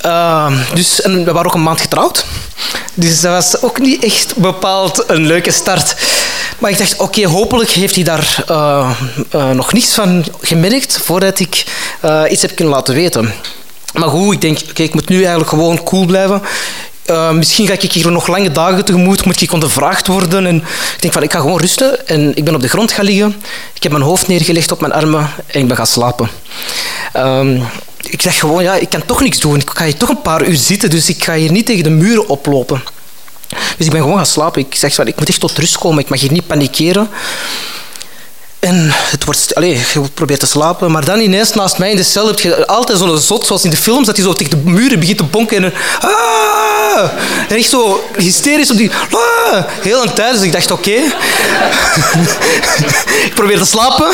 Uh, 0.05 0.51
dus, 0.73 1.01
en 1.01 1.25
we 1.25 1.31
waren 1.31 1.47
ook 1.47 1.53
een 1.53 1.63
maand 1.63 1.81
getrouwd. 1.81 2.25
Dus 2.93 3.21
dat 3.21 3.31
was 3.31 3.61
ook 3.61 3.79
niet 3.79 4.03
echt 4.03 4.35
bepaald 4.35 5.03
een 5.07 5.25
leuke 5.25 5.51
start. 5.51 5.95
Maar 6.59 6.71
ik 6.71 6.77
dacht, 6.77 6.99
oké, 6.99 7.25
hopelijk 7.25 7.69
heeft 7.69 7.95
hij 7.95 8.03
daar 8.03 8.43
uh, 8.51 8.91
uh, 9.35 9.49
nog 9.49 9.73
niets 9.73 9.93
van 9.93 10.25
gemerkt 10.41 10.99
voordat 11.03 11.39
ik 11.39 11.63
uh, 12.05 12.23
iets 12.29 12.41
heb 12.41 12.55
kunnen 12.55 12.73
laten 12.73 12.93
weten. 12.93 13.33
Maar 13.93 14.09
goed, 14.09 14.33
ik 14.33 14.41
denk, 14.41 14.59
oké, 14.69 14.83
ik 14.83 14.93
moet 14.93 15.09
nu 15.09 15.17
eigenlijk 15.17 15.49
gewoon 15.49 15.83
cool 15.83 16.05
blijven. 16.05 16.41
Misschien 17.33 17.67
ga 17.67 17.73
ik 17.73 17.91
hier 17.91 18.11
nog 18.11 18.27
lange 18.27 18.51
dagen 18.51 18.85
tegemoet, 18.85 19.25
moet 19.25 19.41
ik 19.41 19.51
ondervraagd 19.51 20.07
worden. 20.07 20.45
En 20.45 20.55
ik 20.95 21.01
denk 21.01 21.13
van, 21.13 21.23
ik 21.23 21.31
ga 21.31 21.39
gewoon 21.39 21.59
rusten. 21.59 22.07
En 22.07 22.35
ik 22.35 22.43
ben 22.43 22.55
op 22.55 22.61
de 22.61 22.67
grond 22.67 22.91
gaan 22.91 23.05
liggen. 23.05 23.35
Ik 23.73 23.83
heb 23.83 23.91
mijn 23.91 24.03
hoofd 24.03 24.27
neergelegd 24.27 24.71
op 24.71 24.79
mijn 24.79 24.93
armen 24.93 25.29
en 25.47 25.59
ik 25.59 25.67
ben 25.67 25.77
gaan 25.77 25.87
slapen. 25.87 26.29
Um, 27.17 27.63
ik 28.09 28.21
zeg 28.21 28.39
gewoon, 28.39 28.63
ja, 28.63 28.75
ik 28.75 28.89
kan 28.89 29.05
toch 29.05 29.21
niks 29.21 29.39
doen. 29.39 29.59
Ik 29.59 29.69
ga 29.73 29.83
hier 29.85 29.97
toch 29.97 30.09
een 30.09 30.21
paar 30.21 30.45
uur 30.45 30.55
zitten, 30.55 30.89
dus 30.89 31.09
ik 31.09 31.23
ga 31.23 31.33
hier 31.33 31.51
niet 31.51 31.65
tegen 31.65 31.83
de 31.83 31.89
muren 31.89 32.27
oplopen. 32.27 32.83
Dus 33.79 33.87
ik 33.87 33.93
ben 33.93 34.01
gewoon 34.01 34.17
gaan 34.17 34.25
slapen. 34.25 34.61
Ik 34.61 34.75
zeg 34.75 34.99
ik 34.99 35.19
moet 35.19 35.29
echt 35.29 35.39
tot 35.39 35.57
rust 35.57 35.77
komen. 35.77 36.03
Ik 36.03 36.09
mag 36.09 36.19
hier 36.19 36.31
niet 36.31 36.47
panikeren. 36.47 37.09
En 38.59 38.89
het 38.91 39.25
wordt, 39.25 39.55
allez, 39.55 39.93
je 39.93 40.01
probeert 40.13 40.39
te 40.39 40.45
slapen, 40.45 40.91
maar 40.91 41.05
dan 41.05 41.19
ineens 41.19 41.53
naast 41.53 41.77
mij 41.77 41.89
in 41.89 41.95
de 41.95 42.03
cel 42.03 42.27
heb 42.27 42.39
je 42.39 42.67
altijd 42.67 42.97
zo'n 42.97 43.17
zot, 43.17 43.45
zoals 43.45 43.63
in 43.63 43.69
de 43.69 43.77
films, 43.77 44.05
dat 44.05 44.15
hij 44.15 44.25
zo 44.25 44.33
tegen 44.33 44.63
de 44.63 44.69
muren 44.69 44.99
begint 44.99 45.17
te 45.17 45.23
bonken 45.23 45.63
en, 45.63 45.73
ah! 46.01 47.09
En 47.49 47.55
echt 47.55 47.69
zo 47.69 48.03
hysterisch 48.17 48.71
op 48.71 48.77
die... 48.77 48.91
"Ah!" 48.91 49.63
Heel 49.81 50.01
een 50.01 50.13
tijd, 50.13 50.33
dus 50.33 50.41
ik 50.41 50.51
dacht, 50.51 50.71
oké. 50.71 50.91
ik 53.27 53.31
probeer 53.35 53.57
te 53.57 53.65
slapen. 53.65 54.09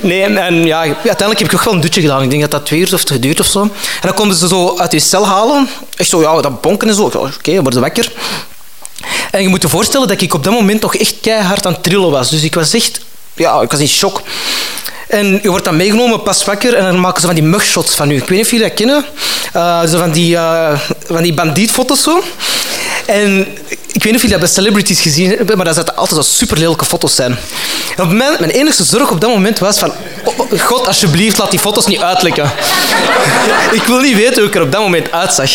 nee, 0.00 0.22
en, 0.22 0.66
ja, 0.66 0.80
uiteindelijk 0.80 1.38
heb 1.38 1.48
ik 1.48 1.54
ook 1.54 1.64
wel 1.64 1.74
een 1.74 1.80
dutje 1.80 2.00
gedaan. 2.00 2.22
Ik 2.22 2.30
denk 2.30 2.42
dat 2.42 2.50
dat 2.50 2.66
twee 2.66 2.80
uur 2.80 2.90
heeft 2.90 3.10
geduurd 3.10 3.40
of 3.40 3.46
zo. 3.46 3.62
En 3.62 3.70
dan 4.00 4.14
konden 4.14 4.36
ze 4.36 4.48
zo 4.48 4.78
uit 4.78 4.92
je 4.92 5.00
cel 5.00 5.26
halen. 5.26 5.68
Echt 5.96 6.08
zo, 6.08 6.20
ja, 6.20 6.40
dat 6.40 6.60
bonken 6.60 6.88
en 6.88 6.94
zo. 6.94 7.02
Oké, 7.02 7.52
we 7.52 7.62
worden 7.62 7.80
wakker. 7.80 8.12
En 9.34 9.42
je 9.42 9.48
moet 9.48 9.62
je 9.62 9.68
voorstellen 9.68 10.08
dat 10.08 10.20
ik 10.20 10.34
op 10.34 10.44
dat 10.44 10.52
moment 10.52 10.80
toch 10.80 10.96
echt 10.96 11.14
keihard 11.20 11.66
aan 11.66 11.72
het 11.72 11.82
trillen 11.82 12.10
was. 12.10 12.30
Dus 12.30 12.42
ik 12.42 12.54
was 12.54 12.74
echt... 12.74 13.00
Ja, 13.34 13.60
ik 13.60 13.70
was 13.70 13.80
in 13.80 13.88
shock. 13.88 14.22
En 15.08 15.38
je 15.42 15.48
wordt 15.48 15.64
dan 15.64 15.76
meegenomen, 15.76 16.22
pas 16.22 16.44
wakker, 16.44 16.74
en 16.74 16.84
dan 16.84 17.00
maken 17.00 17.20
ze 17.20 17.26
van 17.26 17.34
die 17.34 17.44
mugshots 17.44 17.94
van 17.94 18.10
u. 18.10 18.14
Ik 18.14 18.20
weet 18.20 18.30
niet 18.30 18.40
of 18.40 18.50
jullie 18.50 18.66
dat 18.66 18.76
kennen. 18.76 19.04
Eh, 19.52 19.82
zo 19.82 19.98
van 19.98 20.10
die, 20.10 20.34
uh, 20.34 20.78
van 21.06 21.22
die 21.22 21.34
bandietfoto's 21.34 22.02
zo. 22.02 22.22
En 23.06 23.40
ik 23.86 24.02
weet 24.02 24.04
niet 24.04 24.14
of 24.14 24.22
jullie 24.22 24.28
dat 24.28 24.40
bij 24.40 24.48
celebrities 24.48 25.00
gezien 25.00 25.28
hebben, 25.28 25.56
maar 25.56 25.64
dat 25.64 25.74
zouden 25.74 25.96
altijd 25.96 26.24
zo 26.24 26.32
super 26.32 26.58
lelijke 26.58 26.84
foto's 26.84 27.14
zijn. 27.14 27.38
Mijn, 27.96 28.36
mijn 28.38 28.50
enige 28.50 28.84
zorg 28.84 29.10
op 29.10 29.20
dat 29.20 29.30
moment 29.30 29.58
was 29.58 29.78
van... 29.78 29.92
God, 30.58 30.86
alsjeblieft, 30.86 31.38
laat 31.38 31.50
die 31.50 31.60
foto's 31.60 31.86
niet 31.86 32.00
uitlekken. 32.00 32.50
ik 33.78 33.82
wil 33.82 34.00
niet 34.00 34.16
weten 34.16 34.38
hoe 34.38 34.46
ik 34.46 34.54
er 34.54 34.62
op 34.62 34.72
dat 34.72 34.80
moment 34.80 35.12
uitzag. 35.12 35.50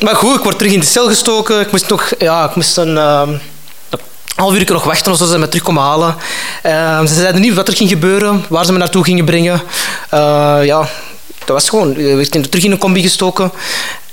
Maar 0.00 0.16
goed, 0.16 0.36
ik 0.36 0.42
word 0.42 0.58
terug 0.58 0.72
in 0.72 0.80
de 0.80 0.86
cel 0.86 1.06
gestoken. 1.06 1.60
Ik 1.60 1.70
moest 1.70 1.88
nog... 1.88 2.12
Ja, 2.18 2.48
ik 2.48 2.54
moest 2.54 2.76
een... 2.76 2.98
ehm, 2.98 3.30
half 4.34 4.54
uur 4.54 4.72
nog 4.72 4.84
wachten 4.84 5.12
of 5.12 5.18
zo, 5.18 5.26
ze 5.26 5.38
me 5.38 5.48
terug 5.48 5.64
komen 5.64 5.82
halen. 5.82 6.16
Eh, 6.62 7.00
ze 7.00 7.14
zeiden 7.14 7.40
niet 7.40 7.54
wat 7.54 7.68
er 7.68 7.76
ging 7.76 7.88
gebeuren, 7.88 8.44
waar 8.48 8.64
ze 8.64 8.72
me 8.72 8.78
naartoe 8.78 9.04
gingen 9.04 9.24
brengen. 9.24 9.62
Eh, 10.10 10.58
ja, 10.62 10.88
dat 11.38 11.48
was 11.48 11.68
gewoon... 11.68 11.96
Ik 11.96 12.14
werd 12.14 12.50
terug 12.50 12.64
in 12.64 12.70
een 12.70 12.78
combi 12.78 13.02
gestoken. 13.02 13.52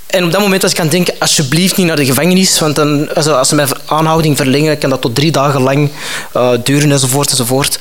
En 0.08 0.24
op 0.24 0.32
dat 0.32 0.42
moment 0.42 0.62
was 0.62 0.72
ik 0.72 0.80
aan 0.80 0.88
denken, 0.88 1.14
alsjeblieft 1.20 1.78
niet 1.78 1.88
naar 1.88 1.96
de 1.96 2.06
gevangenis, 2.06 2.60
want 2.60 2.76
dan, 2.76 3.16
als, 3.16 3.28
als 3.28 3.50
ze 3.50 3.56
mijn 3.56 3.70
aanhouding 3.86 4.38
verlengen, 4.38 4.78
kan 4.78 4.90
dat 4.90 5.02
tot 5.02 5.16
drie 5.16 5.32
dagen 5.32 5.62
lang 5.62 5.92
eh, 6.34 6.52
duren, 6.64 6.92
enzovoort, 6.92 7.30
enzovoort. 7.30 7.80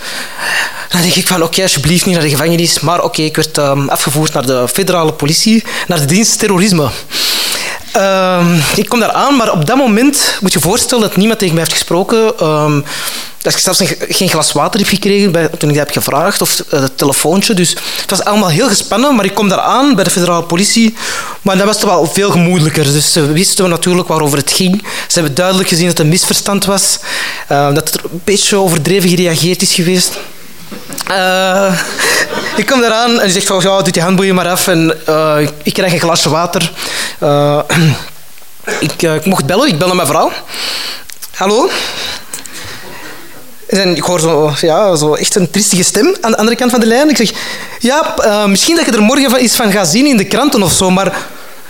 Dan 0.89 1.01
denk 1.01 1.15
ik 1.15 1.27
van, 1.27 1.43
oké, 1.43 1.63
alsjeblieft 1.63 2.07
niet 2.07 2.15
naar 2.15 2.25
de 2.25 2.31
gevangenis. 2.31 2.81
Maar 2.81 3.03
oké, 3.03 3.23
ik 3.23 3.37
werd 3.37 3.59
ehm, 3.59 3.89
afgevoerd 3.89 4.33
naar 4.33 4.47
de 4.47 4.69
federale 4.69 5.13
politie, 5.13 5.65
naar 5.87 5.99
de 5.99 6.05
dienst 6.05 6.39
terrorisme. 6.39 6.89
Ehm, 7.97 8.59
ik 8.77 8.89
kom 8.89 9.01
daar 9.01 9.13
aan, 9.13 9.37
maar 9.37 9.53
op 9.53 9.67
dat 9.67 9.77
moment 9.77 10.39
moet 10.41 10.53
je 10.53 10.61
voorstellen 10.61 11.09
dat 11.09 11.17
niemand 11.17 11.39
tegen 11.39 11.55
mij 11.55 11.63
heeft 11.63 11.77
gesproken. 11.77 12.39
Ehm, 12.39 12.81
dat 13.43 13.53
ik 13.53 13.59
zelfs 13.59 13.79
een- 13.81 13.97
geen 14.09 14.29
glas 14.29 14.53
water 14.53 14.81
heb 14.81 14.89
gekregen 14.89 15.33
toen 15.33 15.69
ik 15.71 15.77
dat 15.77 15.87
heb 15.87 15.91
gevraagd, 15.91 16.41
of 16.41 16.61
eh, 16.71 16.81
het 16.81 16.99
telefoontje. 16.99 17.55
Dus 17.55 17.71
het 18.01 18.11
was 18.11 18.25
allemaal 18.25 18.49
heel 18.49 18.69
gespannen, 18.69 19.15
maar 19.15 19.25
ik 19.25 19.35
kom 19.35 19.49
daar 19.49 19.61
aan 19.61 19.95
bij 19.95 20.05
de 20.05 20.11
federale 20.11 20.43
politie. 20.43 20.95
Maar 21.43 21.57
dat 21.57 21.67
was 21.67 21.79
toch 21.79 21.91
wel 21.91 22.07
veel 22.07 22.31
gemoedelijker. 22.31 22.85
Dus 22.85 23.13
ze 23.13 23.33
wisten 23.33 23.69
natuurlijk 23.69 24.09
waarover 24.09 24.39
het 24.39 24.53
ging. 24.53 24.83
Ze 24.83 25.15
hebben 25.15 25.35
duidelijk 25.35 25.69
gezien 25.69 25.87
dat 25.87 25.97
het 25.97 26.07
een 26.07 26.13
misverstand 26.13 26.65
was. 26.65 26.99
eh, 27.49 27.75
dat 27.75 27.95
er 27.95 28.01
een 28.05 28.21
beetje 28.25 28.57
overdreven 28.57 29.09
gereageerd 29.09 29.63
is 29.63 29.75
geweest. 29.75 30.19
Eh, 31.07 31.81
ik 32.57 32.67
kom 32.67 32.83
eraan 32.83 33.21
en 33.21 33.25
die 33.25 33.33
zegt 33.33 33.47
van, 33.47 33.61
ja, 33.61 33.83
doe 33.83 33.93
die 33.93 34.03
handboeien 34.03 34.35
maar 34.35 34.49
af. 34.49 34.69
En 34.69 35.07
eh, 35.07 35.37
ik 35.63 35.73
krijg 35.73 35.93
een 35.93 36.01
glasje 36.01 36.29
water. 36.29 36.73
Eh, 37.19 37.59
ik, 38.81 39.03
ik 39.03 39.25
mocht 39.25 39.47
bellen, 39.47 39.69
ik 39.69 39.79
bel 39.79 39.87
naar 39.87 39.97
mijn 39.97 40.09
vrouw. 40.09 40.33
Hallo? 41.35 41.71
En 43.67 43.97
ik 43.97 44.03
hoor 44.03 44.21
zo, 44.21 44.53
ja, 44.61 44.97
zo 44.97 45.15
echt 45.15 45.35
een 45.35 45.51
triestige 45.51 45.83
stem 45.83 46.17
aan 46.21 46.31
de 46.31 46.37
andere 46.37 46.57
kant 46.57 46.71
van 46.71 46.81
de 46.81 46.87
lijn. 46.87 47.09
Ik 47.09 47.17
zeg, 47.17 47.33
ja, 47.79 48.15
misschien 48.47 48.77
dat 48.77 48.87
je 48.87 48.93
er 48.93 49.03
morgen 49.03 49.45
iets 49.45 49.57
van 49.57 49.73
gaat 49.73 49.89
zien 49.89 50.07
in 50.07 50.17
de 50.17 50.25
kranten 50.25 50.63
of 50.63 50.73
zo, 50.73 50.91
maar 50.91 51.17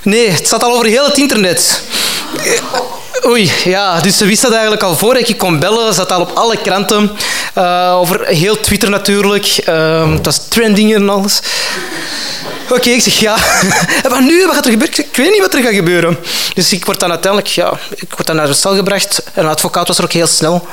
nee, 0.02 0.30
het 0.30 0.46
staat 0.46 0.62
al 0.62 0.72
over 0.72 0.86
heel 0.86 1.04
het 1.04 1.18
internet. 1.18 1.82
Oei, 3.26 3.52
ja, 3.64 4.00
dus 4.00 4.16
ze 4.16 4.24
wist 4.24 4.42
dat 4.42 4.52
eigenlijk 4.52 4.82
al 4.82 4.96
voor 4.96 5.16
ik 5.16 5.38
kon 5.38 5.58
bellen. 5.58 5.94
zat 5.94 6.12
al 6.12 6.20
op 6.20 6.30
alle 6.34 6.60
kranten. 6.60 7.16
Eh, 7.56 7.92
over 7.94 8.26
heel 8.26 8.60
Twitter 8.60 8.90
natuurlijk. 8.90 9.46
Eh, 9.46 10.12
het 10.12 10.24
was 10.24 10.48
trending 10.48 10.94
en 10.94 11.08
alles. 11.08 11.40
Oké, 12.70 12.90
ik 12.90 13.02
zeg 13.02 13.14
ja. 13.14 13.36
En 14.02 14.10
wat 14.10 14.20
nu? 14.20 14.46
Wat 14.46 14.54
gaat 14.54 14.64
er 14.64 14.70
gebeuren? 14.70 14.98
Ik 14.98 15.16
weet 15.16 15.30
niet 15.30 15.40
wat 15.40 15.54
er 15.54 15.62
gaat 15.62 15.74
gebeuren. 15.74 16.18
Dus 16.54 16.72
ik 16.72 16.84
word 16.84 17.00
dan 17.00 17.10
uiteindelijk 17.10 17.52
ja, 17.52 17.78
ik 17.94 18.08
word 18.14 18.26
dan 18.26 18.36
naar 18.36 18.46
de 18.46 18.52
cel 18.52 18.74
gebracht. 18.74 19.22
En 19.34 19.44
een 19.44 19.50
advocaat 19.50 19.88
was 19.88 19.98
er 19.98 20.04
ook 20.04 20.12
heel 20.12 20.26
snel. 20.26 20.66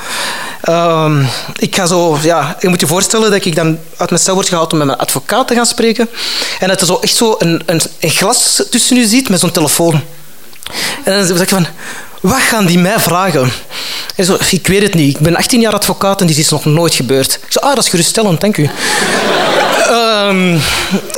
Ehm, 0.60 1.24
ik 1.56 1.74
ga 1.74 1.86
zo, 1.86 2.18
ja, 2.22 2.56
je 2.60 2.68
moet 2.68 2.80
je 2.80 2.86
voorstellen 2.86 3.30
dat 3.30 3.44
ik 3.44 3.56
dan 3.56 3.78
uit 3.96 4.10
mijn 4.10 4.22
cel 4.22 4.34
word 4.34 4.48
gehaald 4.48 4.72
om 4.72 4.78
met 4.78 4.86
mijn 4.86 4.98
advocaat 4.98 5.48
te 5.48 5.54
gaan 5.54 5.66
spreken. 5.66 6.08
En 6.58 6.68
dat 6.68 6.80
er 6.80 6.86
zo 6.86 6.98
echt 7.00 7.16
zo 7.16 7.34
een, 7.38 7.62
een, 7.66 7.80
een 8.00 8.10
glas 8.10 8.62
tussen 8.70 8.96
u 8.96 9.04
ziet 9.04 9.28
met 9.28 9.40
zo'n 9.40 9.50
telefoon. 9.50 10.02
En 11.04 11.12
dan 11.12 11.26
zeg 11.26 11.40
ik 11.40 11.48
van, 11.48 11.66
wat 12.30 12.40
gaan 12.40 12.66
die 12.66 12.78
mij 12.78 12.98
vragen? 12.98 13.52
En 14.16 14.24
zo, 14.24 14.36
ik 14.50 14.66
weet 14.66 14.82
het 14.82 14.94
niet. 14.94 15.16
Ik 15.16 15.22
ben 15.22 15.36
18 15.36 15.60
jaar 15.60 15.72
advocaat 15.72 16.20
en 16.20 16.26
dit 16.26 16.38
is 16.38 16.50
nog 16.50 16.64
nooit 16.64 16.94
gebeurd. 16.94 17.34
Ik 17.34 17.52
zei, 17.52 17.64
ah, 17.64 17.74
dat 17.74 17.84
is 17.84 17.90
geruststellend, 17.90 18.40
dank 18.40 18.56
u. 18.56 18.70
Ehm, 19.88 20.58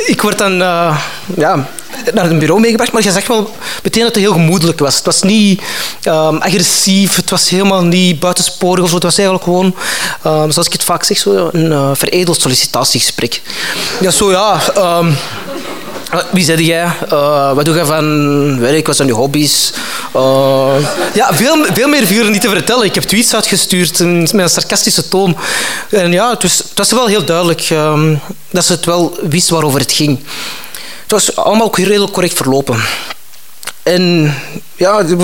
ik 0.06 0.22
word 0.22 0.38
dan 0.38 0.62
eh, 0.62 0.98
ja, 1.36 1.68
naar 2.14 2.30
een 2.30 2.38
bureau 2.38 2.60
meegebracht, 2.60 2.92
maar 2.92 3.02
je 3.02 3.10
zag 3.10 3.26
wel 3.26 3.50
meteen 3.82 4.02
dat 4.02 4.14
het 4.14 4.24
heel 4.24 4.32
gemoedelijk 4.32 4.78
was. 4.78 4.96
Het 4.96 5.04
was 5.04 5.22
niet 5.22 5.62
ehm, 6.02 6.36
agressief, 6.36 7.16
het 7.16 7.30
was 7.30 7.48
helemaal 7.48 7.82
niet 7.84 8.20
buitensporig 8.20 8.82
of 8.82 8.88
zo. 8.88 8.94
Het 8.94 9.04
was 9.04 9.18
eigenlijk 9.18 9.46
gewoon, 9.46 9.74
ehm, 10.22 10.50
zoals 10.50 10.66
ik 10.66 10.72
het 10.72 10.84
vaak 10.84 11.04
zeg, 11.04 11.18
zo, 11.18 11.48
een 11.52 11.72
eh, 11.72 11.90
veredeld 11.94 12.40
sollicitatiegesprek. 12.40 13.42
Ja, 14.00 14.10
zo 14.10 14.30
ja... 14.30 14.60
ehm, 16.16 16.26
wie 16.34 16.44
zei 16.44 16.64
jij? 16.64 16.92
Eh, 17.08 17.52
wat 17.52 17.64
doe 17.64 17.74
je 17.74 17.84
van 17.84 18.60
werk? 18.60 18.86
Wat 18.86 18.96
zijn 18.96 19.08
je 19.08 19.14
hobby's? 19.14 19.72
Eh, 20.12 20.74
ja, 21.14 21.34
veel, 21.34 21.66
veel 21.72 21.88
meer 21.88 22.18
er 22.18 22.30
niet 22.30 22.40
te 22.40 22.48
vertellen. 22.48 22.84
Ik 22.84 22.94
heb 22.94 23.04
tweets 23.04 23.34
uitgestuurd 23.34 23.98
met 23.98 24.32
een 24.32 24.50
sarcastische 24.50 25.08
toon. 25.08 25.36
En 25.90 26.12
ja, 26.12 26.30
het 26.30 26.42
was, 26.42 26.62
was 26.74 26.92
wel 26.92 27.06
heel 27.06 27.24
duidelijk 27.24 27.60
ehm, 27.60 28.14
dat 28.50 28.64
ze 28.64 28.72
het 28.72 28.84
wel 28.84 29.18
wist 29.22 29.48
waarover 29.48 29.80
het 29.80 29.92
ging. 29.92 30.18
Het 31.02 31.10
was 31.10 31.36
allemaal 31.36 31.66
ook 31.66 31.78
redelijk 31.78 32.12
correct 32.12 32.36
verlopen. 32.36 32.80
En 33.82 34.34
ja, 34.76 35.06
ze 35.06 35.16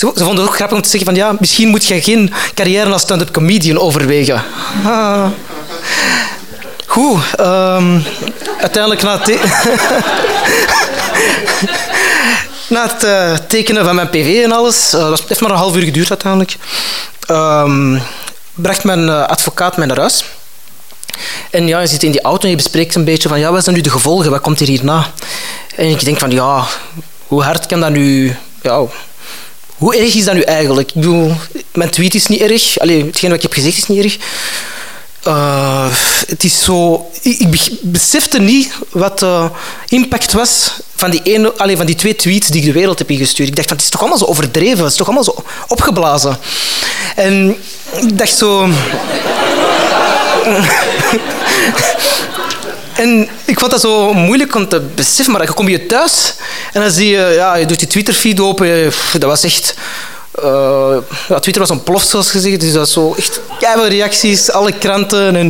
vonden 0.00 0.36
het 0.36 0.40
ook 0.40 0.54
grappig 0.54 0.76
om 0.76 0.82
te 0.82 0.88
zeggen 0.88 1.08
van 1.08 1.18
ja, 1.18 1.36
misschien 1.40 1.68
moet 1.68 1.84
je 1.84 2.02
geen 2.02 2.32
carrière 2.54 2.92
als 2.92 3.02
stand-up 3.02 3.32
comedian 3.32 3.78
overwegen. 3.78 4.42
Ah. 4.84 5.26
Ehm, 7.36 8.00
uiteindelijk 8.60 9.02
na 12.68 12.82
het, 12.82 13.04
eh, 13.04 13.34
tekenen 13.48 13.84
van 13.84 13.94
mijn 13.94 14.08
PV 14.08 14.42
en 14.44 14.52
alles, 14.52 14.92
eh, 14.92 15.08
dat 15.08 15.24
heeft 15.28 15.40
maar 15.40 15.50
een 15.50 15.56
half 15.56 15.76
uur 15.76 15.82
geduurd 15.82 16.08
uiteindelijk, 16.10 16.56
ehm, 17.26 17.98
bracht 18.54 18.84
mijn 18.84 19.08
eh, 19.08 19.26
advocaat 19.26 19.76
mij 19.76 19.86
naar 19.86 19.98
huis. 19.98 20.24
En 21.50 21.66
ja, 21.66 21.80
je 21.80 21.86
zit 21.86 22.02
in 22.02 22.10
die 22.10 22.20
auto 22.22 22.42
en 22.44 22.50
je 22.50 22.56
bespreekt 22.56 22.94
een 22.94 23.04
beetje 23.04 23.28
van 23.28 23.38
ja, 23.38 23.52
wat 23.52 23.64
zijn 23.64 23.76
nu 23.76 23.82
de 23.82 23.90
gevolgen, 23.90 24.30
wat 24.30 24.40
komt 24.40 24.60
er 24.60 24.66
hierna? 24.66 25.12
En 25.76 25.90
ik 25.90 26.04
denk 26.04 26.18
van 26.18 26.30
ja, 26.30 26.66
hoe 27.26 27.42
hard 27.42 27.66
kan 27.66 27.80
dat 27.80 27.90
nu... 27.90 28.36
Ja, 28.62 28.86
hoe 29.76 29.96
erg 29.96 30.14
is 30.14 30.24
dat 30.24 30.34
nu 30.34 30.40
eigenlijk? 30.40 30.88
Ik 30.88 30.94
bedoel, 30.94 31.32
mijn 31.72 31.90
tweet 31.90 32.14
is 32.14 32.26
niet 32.26 32.40
erg. 32.40 32.78
Allee, 32.78 33.04
hetgeen 33.04 33.30
wat 33.30 33.38
ik 33.38 33.42
heb 33.42 33.52
gezegd 33.52 33.76
is 33.76 33.86
niet 33.86 34.04
erg. 34.04 34.16
Eh, 35.28 35.86
het 36.28 36.44
is 36.44 36.64
zo... 36.64 37.06
Ik, 37.22 37.38
ik 37.38 37.50
be- 37.50 37.78
besefte 37.82 38.38
niet 38.38 38.72
wat 38.90 39.18
de 39.18 39.48
impact 39.88 40.32
was 40.32 40.70
van 40.96 41.10
die, 41.10 41.20
ene, 41.22 41.52
allee, 41.56 41.76
van 41.76 41.86
die 41.86 41.94
twee 41.94 42.16
tweets 42.16 42.48
die 42.48 42.60
ik 42.60 42.66
de 42.66 42.72
wereld 42.72 42.98
heb 42.98 43.10
ingestuurd. 43.10 43.48
Ik 43.48 43.56
dacht 43.56 43.68
van, 43.68 43.76
het 43.76 43.84
is 43.84 43.90
toch 43.90 44.00
allemaal 44.00 44.18
zo 44.18 44.24
overdreven? 44.24 44.78
Het 44.82 44.90
is 44.90 44.96
toch 44.96 45.06
allemaal 45.06 45.24
zo 45.24 45.34
opgeblazen? 45.68 46.38
En 47.16 47.56
ik 48.00 48.18
dacht 48.18 48.36
zo... 48.38 48.68
En 52.94 53.28
ik 53.44 53.58
vond 53.58 53.70
dat 53.70 53.80
zo 53.80 54.12
moeilijk 54.14 54.54
om 54.54 54.68
te 54.68 54.80
beseffen, 54.80 55.32
maar 55.32 55.46
dan 55.46 55.54
kom 55.54 55.68
je 55.68 55.86
thuis 55.86 56.34
en 56.72 56.80
dan 56.80 56.90
zie 56.90 57.08
je, 57.08 57.32
ja, 57.34 57.54
je 57.56 57.66
doet 57.66 57.78
die 57.78 57.88
Twitter-feed 57.88 58.40
open. 58.40 58.92
Dat 59.12 59.22
was 59.22 59.44
echt... 59.44 59.74
eh, 60.42 60.96
ja, 61.28 61.38
Twitter 61.38 61.62
was 61.62 61.70
ontploft, 61.70 62.08
zoals 62.08 62.30
gezegd. 62.30 62.60
Dus 62.60 62.72
dat 62.72 62.80
was 62.80 62.92
zo 62.92 63.14
echt 63.14 63.40
keiveel 63.58 63.88
reacties, 63.88 64.50
alle 64.50 64.72
kranten. 64.72 65.36
En 65.36 65.46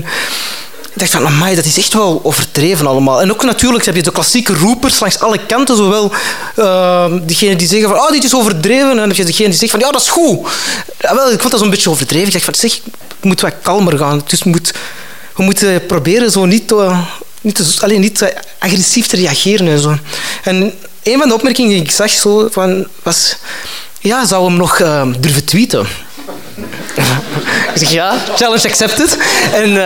ik 0.92 0.98
dacht 0.98 1.10
van, 1.10 1.26
amai, 1.26 1.54
dat 1.54 1.64
is 1.64 1.78
echt 1.78 1.92
wel 1.92 2.20
overdreven 2.22 2.86
allemaal. 2.86 3.20
En 3.20 3.30
ook 3.30 3.44
natuurlijk 3.44 3.84
heb 3.84 3.94
je 3.94 4.02
de 4.02 4.12
klassieke 4.12 4.54
roepers 4.54 5.00
langs 5.00 5.18
alle 5.18 5.46
kanten. 5.46 5.76
Zowel 5.76 6.12
uh, 6.56 7.12
diegenen 7.22 7.58
die 7.58 7.68
zeggen 7.68 7.88
van, 7.88 7.98
oh, 7.98 8.10
dit 8.10 8.24
is 8.24 8.34
overdreven. 8.34 8.90
En 8.90 8.96
dan 8.96 9.08
heb 9.08 9.16
je 9.16 9.24
degene 9.24 9.48
die 9.48 9.58
zegt 9.58 9.70
van, 9.70 9.80
ja, 9.80 9.90
dat 9.90 10.00
is 10.00 10.08
goed. 10.08 10.48
Wel, 10.98 11.32
ik 11.32 11.40
vond 11.40 11.50
dat 11.50 11.60
zo'n 11.60 11.70
beetje 11.70 11.90
overdreven. 11.90 12.26
Ik 12.26 12.32
dacht 12.32 12.44
van, 12.44 12.54
zeg, 12.54 12.74
het 13.08 13.24
moet 13.24 13.40
wat 13.40 13.54
kalmer 13.62 13.98
gaan. 13.98 14.22
Dus 14.26 14.44
moet, 14.44 14.72
we 15.36 15.42
moeten 15.42 15.86
proberen 15.86 16.30
zo 16.30 16.44
niet 16.44 16.68
te, 16.68 17.04
alleen 17.80 18.00
niet 18.00 18.34
agressief 18.58 19.06
te 19.06 19.16
reageren 19.16 19.68
en 19.68 19.80
zo. 19.80 19.96
En 20.42 20.74
een 21.02 21.18
van 21.18 21.28
de 21.28 21.34
opmerkingen 21.34 21.70
die 21.70 21.82
ik 21.82 21.90
zag 21.90 22.10
zo 22.10 22.48
van, 22.50 22.86
was, 23.02 23.36
ja, 24.00 24.26
zou 24.26 24.44
hem 24.44 24.56
nog 24.56 24.78
uh, 24.78 25.02
durven 25.18 25.44
tweeten? 25.44 25.86
Ik 27.74 27.74
zeg 27.74 27.90
ja, 27.90 28.16
challenge 28.36 28.68
accepted. 28.68 29.18
En, 29.52 29.70
uh, 29.70 29.76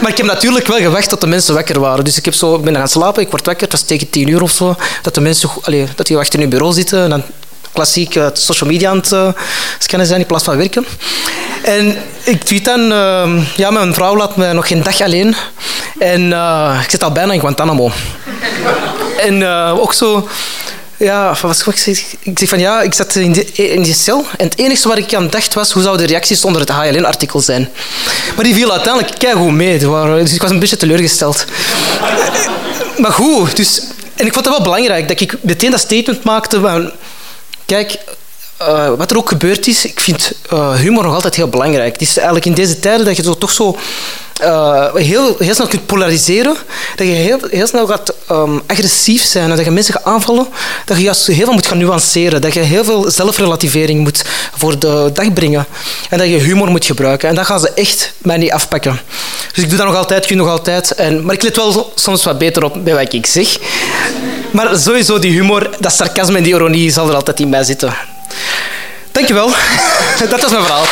maar 0.00 0.10
ik 0.10 0.16
heb 0.16 0.26
natuurlijk 0.26 0.66
wel 0.66 0.78
gewacht 0.78 1.08
tot 1.08 1.20
de 1.20 1.26
mensen 1.26 1.54
wakker 1.54 1.80
waren. 1.80 2.04
Dus 2.04 2.16
ik, 2.16 2.24
heb 2.24 2.34
zo, 2.34 2.54
ik 2.54 2.62
ben 2.62 2.74
gaan 2.74 2.88
slapen, 2.88 3.22
ik 3.22 3.30
word 3.30 3.46
wakker, 3.46 3.62
het 3.62 3.72
was 3.72 3.82
tegen 3.82 4.10
tien 4.10 4.28
uur 4.28 4.42
of 4.42 4.50
zo. 4.50 4.76
Dat 5.02 5.14
de 5.14 5.20
mensen 5.20 5.50
allee, 5.62 5.86
dat 5.94 6.06
die 6.06 6.16
achter 6.16 6.40
hun 6.40 6.48
bureau 6.48 6.72
zitten. 6.72 7.02
En 7.02 7.10
dan 7.10 7.22
klassiek 7.72 8.14
uh, 8.14 8.26
social 8.32 8.70
media 8.70 8.90
aan 8.90 8.96
het 8.96 9.12
uh, 9.12 9.28
scannen 9.78 10.06
zijn 10.08 10.20
in 10.20 10.26
plaats 10.26 10.44
van 10.44 10.56
werken. 10.56 10.86
En 11.62 11.96
ik 12.24 12.44
tweet 12.44 12.64
dan, 12.64 12.92
uh, 12.92 13.56
ja, 13.56 13.70
mijn 13.70 13.94
vrouw 13.94 14.16
laat 14.16 14.36
me 14.36 14.52
nog 14.52 14.68
geen 14.68 14.82
dag 14.82 15.00
alleen. 15.00 15.34
En 15.98 16.32
ik 16.82 16.90
zit 16.90 17.04
al 17.04 17.12
bijna 17.12 17.32
in 17.32 17.40
Guantanamo. 17.40 17.90
en 19.26 19.46
ook 19.70 19.92
zo 19.92 20.28
ja, 20.98 21.36
wat 21.42 21.64
ik 22.22 22.38
zeg 22.38 22.48
van 22.48 22.58
ja, 22.58 22.80
ik 22.80 22.94
zat 22.94 23.14
in 23.14 23.32
die, 23.32 23.52
in 23.52 23.82
die 23.82 23.94
cel 23.94 24.24
en 24.36 24.44
het 24.44 24.58
enige 24.58 24.88
wat 24.88 24.98
ik 24.98 25.14
aan 25.14 25.28
dacht 25.28 25.54
was 25.54 25.72
hoe 25.72 25.82
zouden 25.82 26.06
de 26.06 26.12
reacties 26.12 26.44
onder 26.44 26.60
het 26.60 26.70
HLN-artikel 26.70 27.40
zijn. 27.40 27.70
Maar 28.34 28.44
die 28.44 28.54
viel 28.54 28.72
uiteindelijk 28.72 29.36
goed 29.36 29.52
mee, 29.52 29.78
dus 29.78 30.32
ik 30.32 30.42
was 30.42 30.50
een 30.50 30.58
beetje 30.58 30.76
teleurgesteld. 30.76 31.44
Maar 32.98 33.12
goed, 33.12 33.56
dus, 33.56 33.82
en 34.14 34.26
ik 34.26 34.32
vond 34.32 34.44
het 34.44 34.54
wel 34.54 34.62
belangrijk 34.62 35.08
dat 35.08 35.20
ik 35.20 35.42
meteen 35.42 35.70
dat 35.70 35.80
statement 35.80 36.24
maakte 36.24 36.60
van 36.60 36.92
kijk, 37.66 37.98
uh, 38.62 38.94
wat 38.94 39.10
er 39.10 39.16
ook 39.16 39.28
gebeurd 39.28 39.66
is, 39.66 39.84
ik 39.84 40.00
vind 40.00 40.32
uh, 40.52 40.74
humor 40.74 41.02
nog 41.02 41.14
altijd 41.14 41.34
heel 41.34 41.48
belangrijk. 41.48 41.92
Het 41.92 42.02
is 42.02 42.16
eigenlijk 42.16 42.46
in 42.46 42.54
deze 42.54 42.78
tijden 42.80 43.06
dat 43.06 43.16
je 43.16 43.38
toch 43.38 43.50
zo 43.50 43.78
uh, 44.42 44.94
heel, 44.94 45.36
heel 45.38 45.54
snel 45.54 45.66
kunt 45.66 45.86
polariseren, 45.86 46.56
dat 46.96 47.06
je 47.06 47.12
heel, 47.12 47.38
heel 47.50 47.66
snel 47.66 47.86
gaat 47.86 48.14
um, 48.30 48.62
agressief 48.66 49.22
zijn 49.22 49.50
en 49.50 49.56
dat 49.56 49.64
je 49.64 49.70
mensen 49.70 49.94
gaat 49.94 50.04
aanvallen, 50.04 50.46
dat 50.84 50.96
je 50.96 51.02
juist 51.02 51.26
heel 51.26 51.44
veel 51.44 51.52
moet 51.52 51.66
gaan 51.66 51.78
nuanceren, 51.78 52.40
dat 52.40 52.54
je 52.54 52.60
heel 52.60 52.84
veel 52.84 53.10
zelfrelativering 53.10 54.00
moet 54.00 54.24
voor 54.56 54.78
de 54.78 55.10
dag 55.12 55.32
brengen 55.32 55.66
en 56.10 56.18
dat 56.18 56.28
je 56.28 56.36
humor 56.36 56.70
moet 56.70 56.84
gebruiken. 56.84 57.28
En 57.28 57.34
dat 57.34 57.46
gaan 57.46 57.60
ze 57.60 57.72
echt 57.74 58.12
mij 58.18 58.36
niet 58.36 58.52
afpakken. 58.52 59.00
Dus 59.54 59.64
ik 59.64 59.68
doe 59.68 59.78
dat 59.78 59.86
nog 59.86 59.96
altijd, 59.96 60.28
doe 60.28 60.36
nog 60.36 60.48
altijd. 60.48 60.94
En, 60.94 61.24
maar 61.24 61.34
ik 61.34 61.42
let 61.42 61.56
wel 61.56 61.92
soms 61.94 62.24
wat 62.24 62.38
beter 62.38 62.64
op 62.64 62.84
bij 62.84 62.94
wat 62.94 63.12
ik 63.12 63.26
zeg. 63.26 63.58
Maar 64.50 64.78
sowieso 64.78 65.18
die 65.18 65.32
humor, 65.32 65.70
dat 65.80 65.92
sarcasme 65.92 66.36
en 66.36 66.42
die 66.42 66.54
ironie 66.54 66.90
zal 66.90 67.08
er 67.08 67.14
altijd 67.14 67.40
in 67.40 67.48
mij 67.48 67.64
zitten. 67.64 67.94
Dankjewel. 69.12 69.50
Dat 70.30 70.40
was 70.40 70.50
mijn 70.50 70.64
verhaal. 70.64 70.84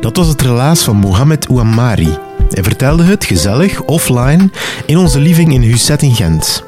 Dat 0.00 0.16
was 0.16 0.26
het 0.26 0.42
relaas 0.42 0.82
van 0.82 0.96
Mohamed 0.96 1.48
Ouammari. 1.48 2.18
Hij 2.50 2.62
vertelde 2.62 3.04
het 3.04 3.24
gezellig, 3.24 3.82
offline, 3.82 4.50
in 4.86 4.98
onze 4.98 5.20
living 5.20 5.52
in 5.52 5.62
Husset 5.62 6.02
in 6.02 6.14
Gent. 6.14 6.64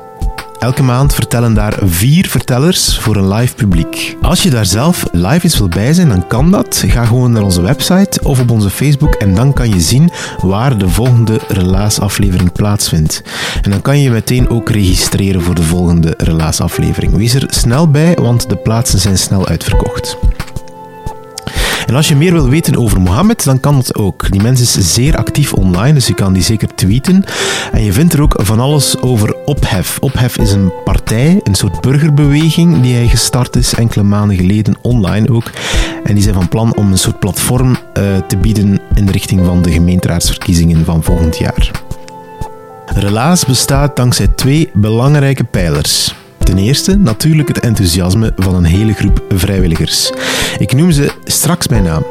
Elke 0.58 0.82
maand 0.82 1.14
vertellen 1.14 1.54
daar 1.54 1.78
vier 1.82 2.28
vertellers 2.28 2.98
voor 2.98 3.16
een 3.16 3.28
live 3.28 3.54
publiek. 3.54 4.16
Als 4.22 4.42
je 4.42 4.50
daar 4.50 4.66
zelf 4.66 5.06
live 5.12 5.40
eens 5.44 5.58
wil 5.58 5.68
bij 5.68 5.92
zijn, 5.92 6.08
dan 6.08 6.26
kan 6.26 6.50
dat. 6.50 6.84
Ga 6.86 7.04
gewoon 7.04 7.32
naar 7.32 7.42
onze 7.42 7.62
website 7.62 8.20
of 8.22 8.40
op 8.40 8.50
onze 8.50 8.70
Facebook 8.70 9.14
en 9.14 9.34
dan 9.34 9.52
kan 9.52 9.68
je 9.68 9.80
zien 9.80 10.10
waar 10.40 10.78
de 10.78 10.88
volgende 10.88 11.40
relaasaflevering 11.48 12.52
plaatsvindt. 12.52 13.22
En 13.62 13.70
dan 13.70 13.82
kan 13.82 14.00
je 14.00 14.10
meteen 14.10 14.48
ook 14.48 14.70
registreren 14.70 15.42
voor 15.42 15.54
de 15.54 15.62
volgende 15.62 16.14
relaasaflevering. 16.16 17.16
Wees 17.16 17.34
er 17.34 17.46
snel 17.46 17.90
bij, 17.90 18.14
want 18.14 18.48
de 18.48 18.56
plaatsen 18.56 18.98
zijn 18.98 19.18
snel 19.18 19.46
uitverkocht. 19.46 20.16
En 21.92 21.98
als 21.98 22.08
je 22.08 22.16
meer 22.16 22.32
wil 22.32 22.48
weten 22.48 22.76
over 22.76 23.00
Mohammed, 23.00 23.44
dan 23.44 23.60
kan 23.60 23.74
dat 23.74 23.94
ook. 23.94 24.30
Die 24.30 24.42
mens 24.42 24.60
is 24.60 24.94
zeer 24.94 25.16
actief 25.16 25.52
online, 25.52 25.92
dus 25.92 26.06
je 26.06 26.14
kan 26.14 26.32
die 26.32 26.42
zeker 26.42 26.74
tweeten. 26.74 27.24
En 27.72 27.84
je 27.84 27.92
vindt 27.92 28.12
er 28.12 28.22
ook 28.22 28.34
van 28.42 28.60
alles 28.60 29.00
over 29.00 29.36
Ophef. 29.44 29.98
Ophef 30.00 30.38
is 30.38 30.52
een 30.52 30.72
partij, 30.84 31.40
een 31.42 31.54
soort 31.54 31.80
burgerbeweging 31.80 32.80
die 32.82 32.94
hij 32.94 33.08
gestart 33.08 33.56
is 33.56 33.74
enkele 33.74 34.04
maanden 34.04 34.36
geleden, 34.36 34.76
online 34.80 35.28
ook. 35.28 35.50
En 36.04 36.14
die 36.14 36.22
zijn 36.22 36.34
van 36.34 36.48
plan 36.48 36.76
om 36.76 36.90
een 36.90 36.98
soort 36.98 37.18
platform 37.18 37.70
uh, 37.70 38.02
te 38.28 38.36
bieden 38.36 38.80
in 38.94 39.06
de 39.06 39.12
richting 39.12 39.46
van 39.46 39.62
de 39.62 39.72
gemeenteraadsverkiezingen 39.72 40.84
van 40.84 41.02
volgend 41.02 41.38
jaar. 41.38 41.70
Relaas 42.86 43.44
bestaat 43.44 43.96
dankzij 43.96 44.28
twee 44.28 44.70
belangrijke 44.72 45.44
pijlers. 45.44 46.14
Ten 46.44 46.58
eerste 46.58 46.96
natuurlijk 46.96 47.48
het 47.48 47.60
enthousiasme 47.60 48.32
van 48.36 48.54
een 48.54 48.64
hele 48.64 48.92
groep 48.92 49.22
vrijwilligers. 49.28 50.12
Ik 50.58 50.72
noem 50.72 50.90
ze 50.90 51.12
straks 51.24 51.66
bij 51.66 51.80
naam. 51.80 52.04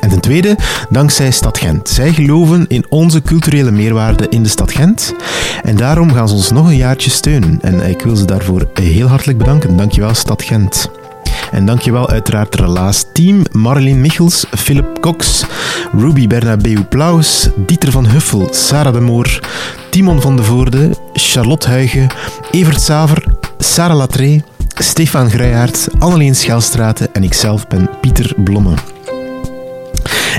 En 0.00 0.08
ten 0.08 0.20
tweede, 0.20 0.56
dankzij 0.90 1.30
Stad 1.30 1.58
Gent. 1.58 1.88
Zij 1.88 2.12
geloven 2.12 2.64
in 2.68 2.84
onze 2.88 3.22
culturele 3.22 3.70
meerwaarde 3.70 4.28
in 4.28 4.42
de 4.42 4.48
stad 4.48 4.72
Gent. 4.72 5.14
En 5.62 5.76
daarom 5.76 6.12
gaan 6.12 6.28
ze 6.28 6.34
ons 6.34 6.50
nog 6.50 6.66
een 6.66 6.76
jaartje 6.76 7.10
steunen. 7.10 7.58
En 7.62 7.88
ik 7.88 8.02
wil 8.02 8.16
ze 8.16 8.24
daarvoor 8.24 8.68
heel 8.74 9.08
hartelijk 9.08 9.38
bedanken. 9.38 9.76
Dankjewel, 9.76 10.14
Stad 10.14 10.42
Gent. 10.42 10.90
En 11.50 11.66
dankjewel 11.66 12.08
uiteraard 12.08 12.54
Relaas 12.54 13.04
Team, 13.12 13.42
Marleen 13.52 14.00
Michels, 14.00 14.46
Philip 14.56 15.00
Cox, 15.00 15.44
Ruby 15.98 16.26
Bernabeu 16.26 16.84
Plaus, 16.84 17.48
Dieter 17.56 17.90
van 17.90 18.06
Huffel, 18.06 18.48
Sarah 18.50 18.92
de 18.92 19.00
Moor, 19.00 19.40
Timon 19.90 20.20
van 20.20 20.36
de 20.36 20.42
Voorde, 20.42 20.90
Charlotte 21.12 21.68
Huigen, 21.68 22.06
Evert 22.50 22.80
Saver, 22.80 23.24
Sarah 23.62 23.96
Latré, 23.96 24.42
Stefan 24.74 25.30
Grijhaert, 25.30 25.88
Anneleen 25.98 26.34
Schelstraten 26.34 27.14
en 27.14 27.22
ikzelf 27.22 27.66
ben 27.66 27.90
Pieter 28.00 28.34
Blomme. 28.36 28.74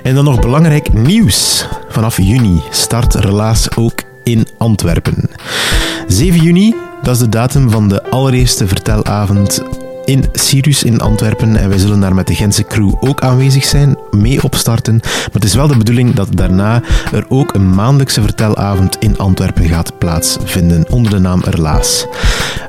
En 0.04 0.16
dan 0.16 0.24
nog 0.24 0.40
belangrijk 0.40 0.94
nieuws. 0.94 1.68
Vanaf 1.90 2.18
juni 2.18 2.62
start 2.70 3.14
Relaas 3.14 3.76
ook 3.76 4.02
in 4.24 4.48
Antwerpen. 4.58 5.30
7 6.08 6.42
juni, 6.42 6.76
dat 7.02 7.14
is 7.16 7.22
de 7.22 7.30
datum 7.30 7.70
van 7.70 7.88
de 7.88 8.04
allereerste 8.10 8.68
vertelavond 8.68 9.64
in 10.06 10.26
Sirius 10.34 10.84
in 10.84 11.00
Antwerpen. 11.00 11.56
En 11.56 11.70
wij 11.70 11.78
zullen 11.78 12.00
daar 12.00 12.16
met 12.16 12.28
de 12.28 12.36
Gentse 12.36 12.64
crew 12.64 12.94
ook 13.00 13.22
aanwezig 13.22 13.64
zijn, 13.64 13.98
mee 14.12 14.44
opstarten. 14.44 15.00
Maar 15.04 15.30
het 15.32 15.44
is 15.44 15.56
wel 15.56 15.68
de 15.68 15.78
bedoeling 15.78 16.14
dat 16.14 16.28
daarna 16.32 16.82
er 17.12 17.26
ook 17.30 17.54
een 17.54 17.70
maandelijkse 17.76 18.22
vertelavond 18.22 18.98
in 19.00 19.18
Antwerpen 19.18 19.66
gaat 19.66 19.98
plaatsvinden 19.98 20.86
onder 20.90 21.12
de 21.12 21.20
naam 21.20 21.44
Erlaas. 21.44 22.08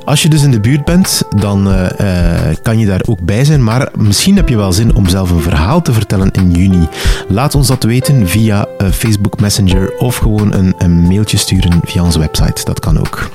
Als 0.05 0.23
je 0.23 0.29
dus 0.29 0.43
in 0.43 0.51
de 0.51 0.61
buurt 0.61 0.85
bent, 0.85 1.23
dan 1.37 1.69
uh, 1.69 1.87
uh, 2.01 2.55
kan 2.63 2.79
je 2.79 2.87
daar 2.87 3.03
ook 3.09 3.21
bij 3.21 3.45
zijn. 3.45 3.65
Maar 3.65 3.89
misschien 3.97 4.37
heb 4.37 4.49
je 4.49 4.57
wel 4.57 4.73
zin 4.73 4.95
om 4.95 5.09
zelf 5.09 5.31
een 5.31 5.43
verhaal 5.43 5.83
te 5.83 5.93
vertellen 5.93 6.31
in 6.31 6.51
juni. 6.51 6.89
Laat 7.29 7.55
ons 7.55 7.67
dat 7.67 7.83
weten 7.83 8.29
via 8.29 8.67
uh, 8.79 8.89
Facebook 8.89 9.41
Messenger 9.41 9.99
of 9.99 10.17
gewoon 10.17 10.53
een, 10.53 10.75
een 10.79 11.03
mailtje 11.03 11.37
sturen 11.37 11.81
via 11.85 12.03
onze 12.03 12.19
website. 12.19 12.65
Dat 12.65 12.81
kan 12.81 12.99
ook. 12.99 13.31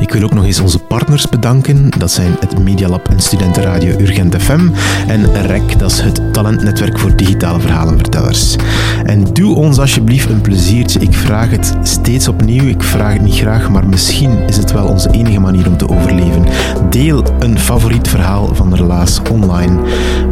Ik 0.00 0.12
wil 0.12 0.22
ook 0.22 0.34
nog 0.34 0.44
eens 0.44 0.60
onze 0.60 0.78
partners 0.78 1.28
bedanken. 1.28 1.88
Dat 1.98 2.10
zijn 2.10 2.36
het 2.40 2.58
Medialab 2.58 3.08
en 3.08 3.20
Studentenradio 3.20 3.98
Urgent 3.98 4.36
FM. 4.42 4.68
En 5.06 5.46
REC, 5.46 5.78
dat 5.78 5.90
is 5.90 6.00
het 6.00 6.32
talentnetwerk 6.32 6.98
voor 6.98 7.16
digitale 7.16 7.60
verhalenvertellers. 7.60 8.56
En 9.04 9.24
doe 9.24 9.54
ons 9.54 9.78
alsjeblieft 9.78 10.28
een 10.28 10.40
pleziertje. 10.40 11.00
Ik 11.00 11.14
vraag 11.14 11.50
het 11.50 11.74
steeds 11.82 12.28
opnieuw. 12.28 12.64
Ik 12.64 12.82
vraag 12.82 13.12
het 13.12 13.22
niet 13.22 13.34
graag, 13.34 13.70
maar 13.70 13.86
misschien 13.86 14.30
is 14.48 14.56
het 14.56 14.72
wel 14.72 14.86
onze 14.86 15.10
enige 15.10 15.40
manier 15.40 15.66
om 15.66 15.76
te 15.76 15.88
overleven. 15.88 16.44
Deel 16.90 17.24
een 17.38 17.58
favoriet 17.58 18.08
verhaal 18.08 18.54
van 18.54 18.70
de 18.70 18.76
relaas 18.76 19.20
online 19.30 19.80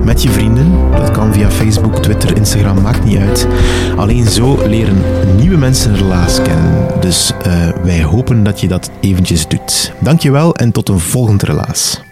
met 0.05 0.23
je 0.23 0.29
vrienden. 0.29 0.73
Dat 0.97 1.11
kan 1.11 1.33
via 1.33 1.51
Facebook, 1.51 2.03
Twitter, 2.03 2.37
Instagram, 2.37 2.83
maakt 2.83 3.05
niet 3.05 3.19
uit. 3.19 3.47
Alleen 3.97 4.27
zo 4.27 4.59
leren 4.67 4.97
nieuwe 5.37 5.57
mensen 5.57 5.97
relaas 5.97 6.43
kennen. 6.43 6.98
Dus 7.01 7.33
uh, 7.47 7.69
wij 7.83 8.03
hopen 8.03 8.43
dat 8.43 8.61
je 8.61 8.69
dat 8.69 8.91
eventjes 9.01 9.49
doet. 9.49 9.93
Dankjewel 10.01 10.55
en 10.57 10.73
tot 10.73 10.89
een 10.89 10.99
volgend 10.99 11.43
relaas. 11.43 12.08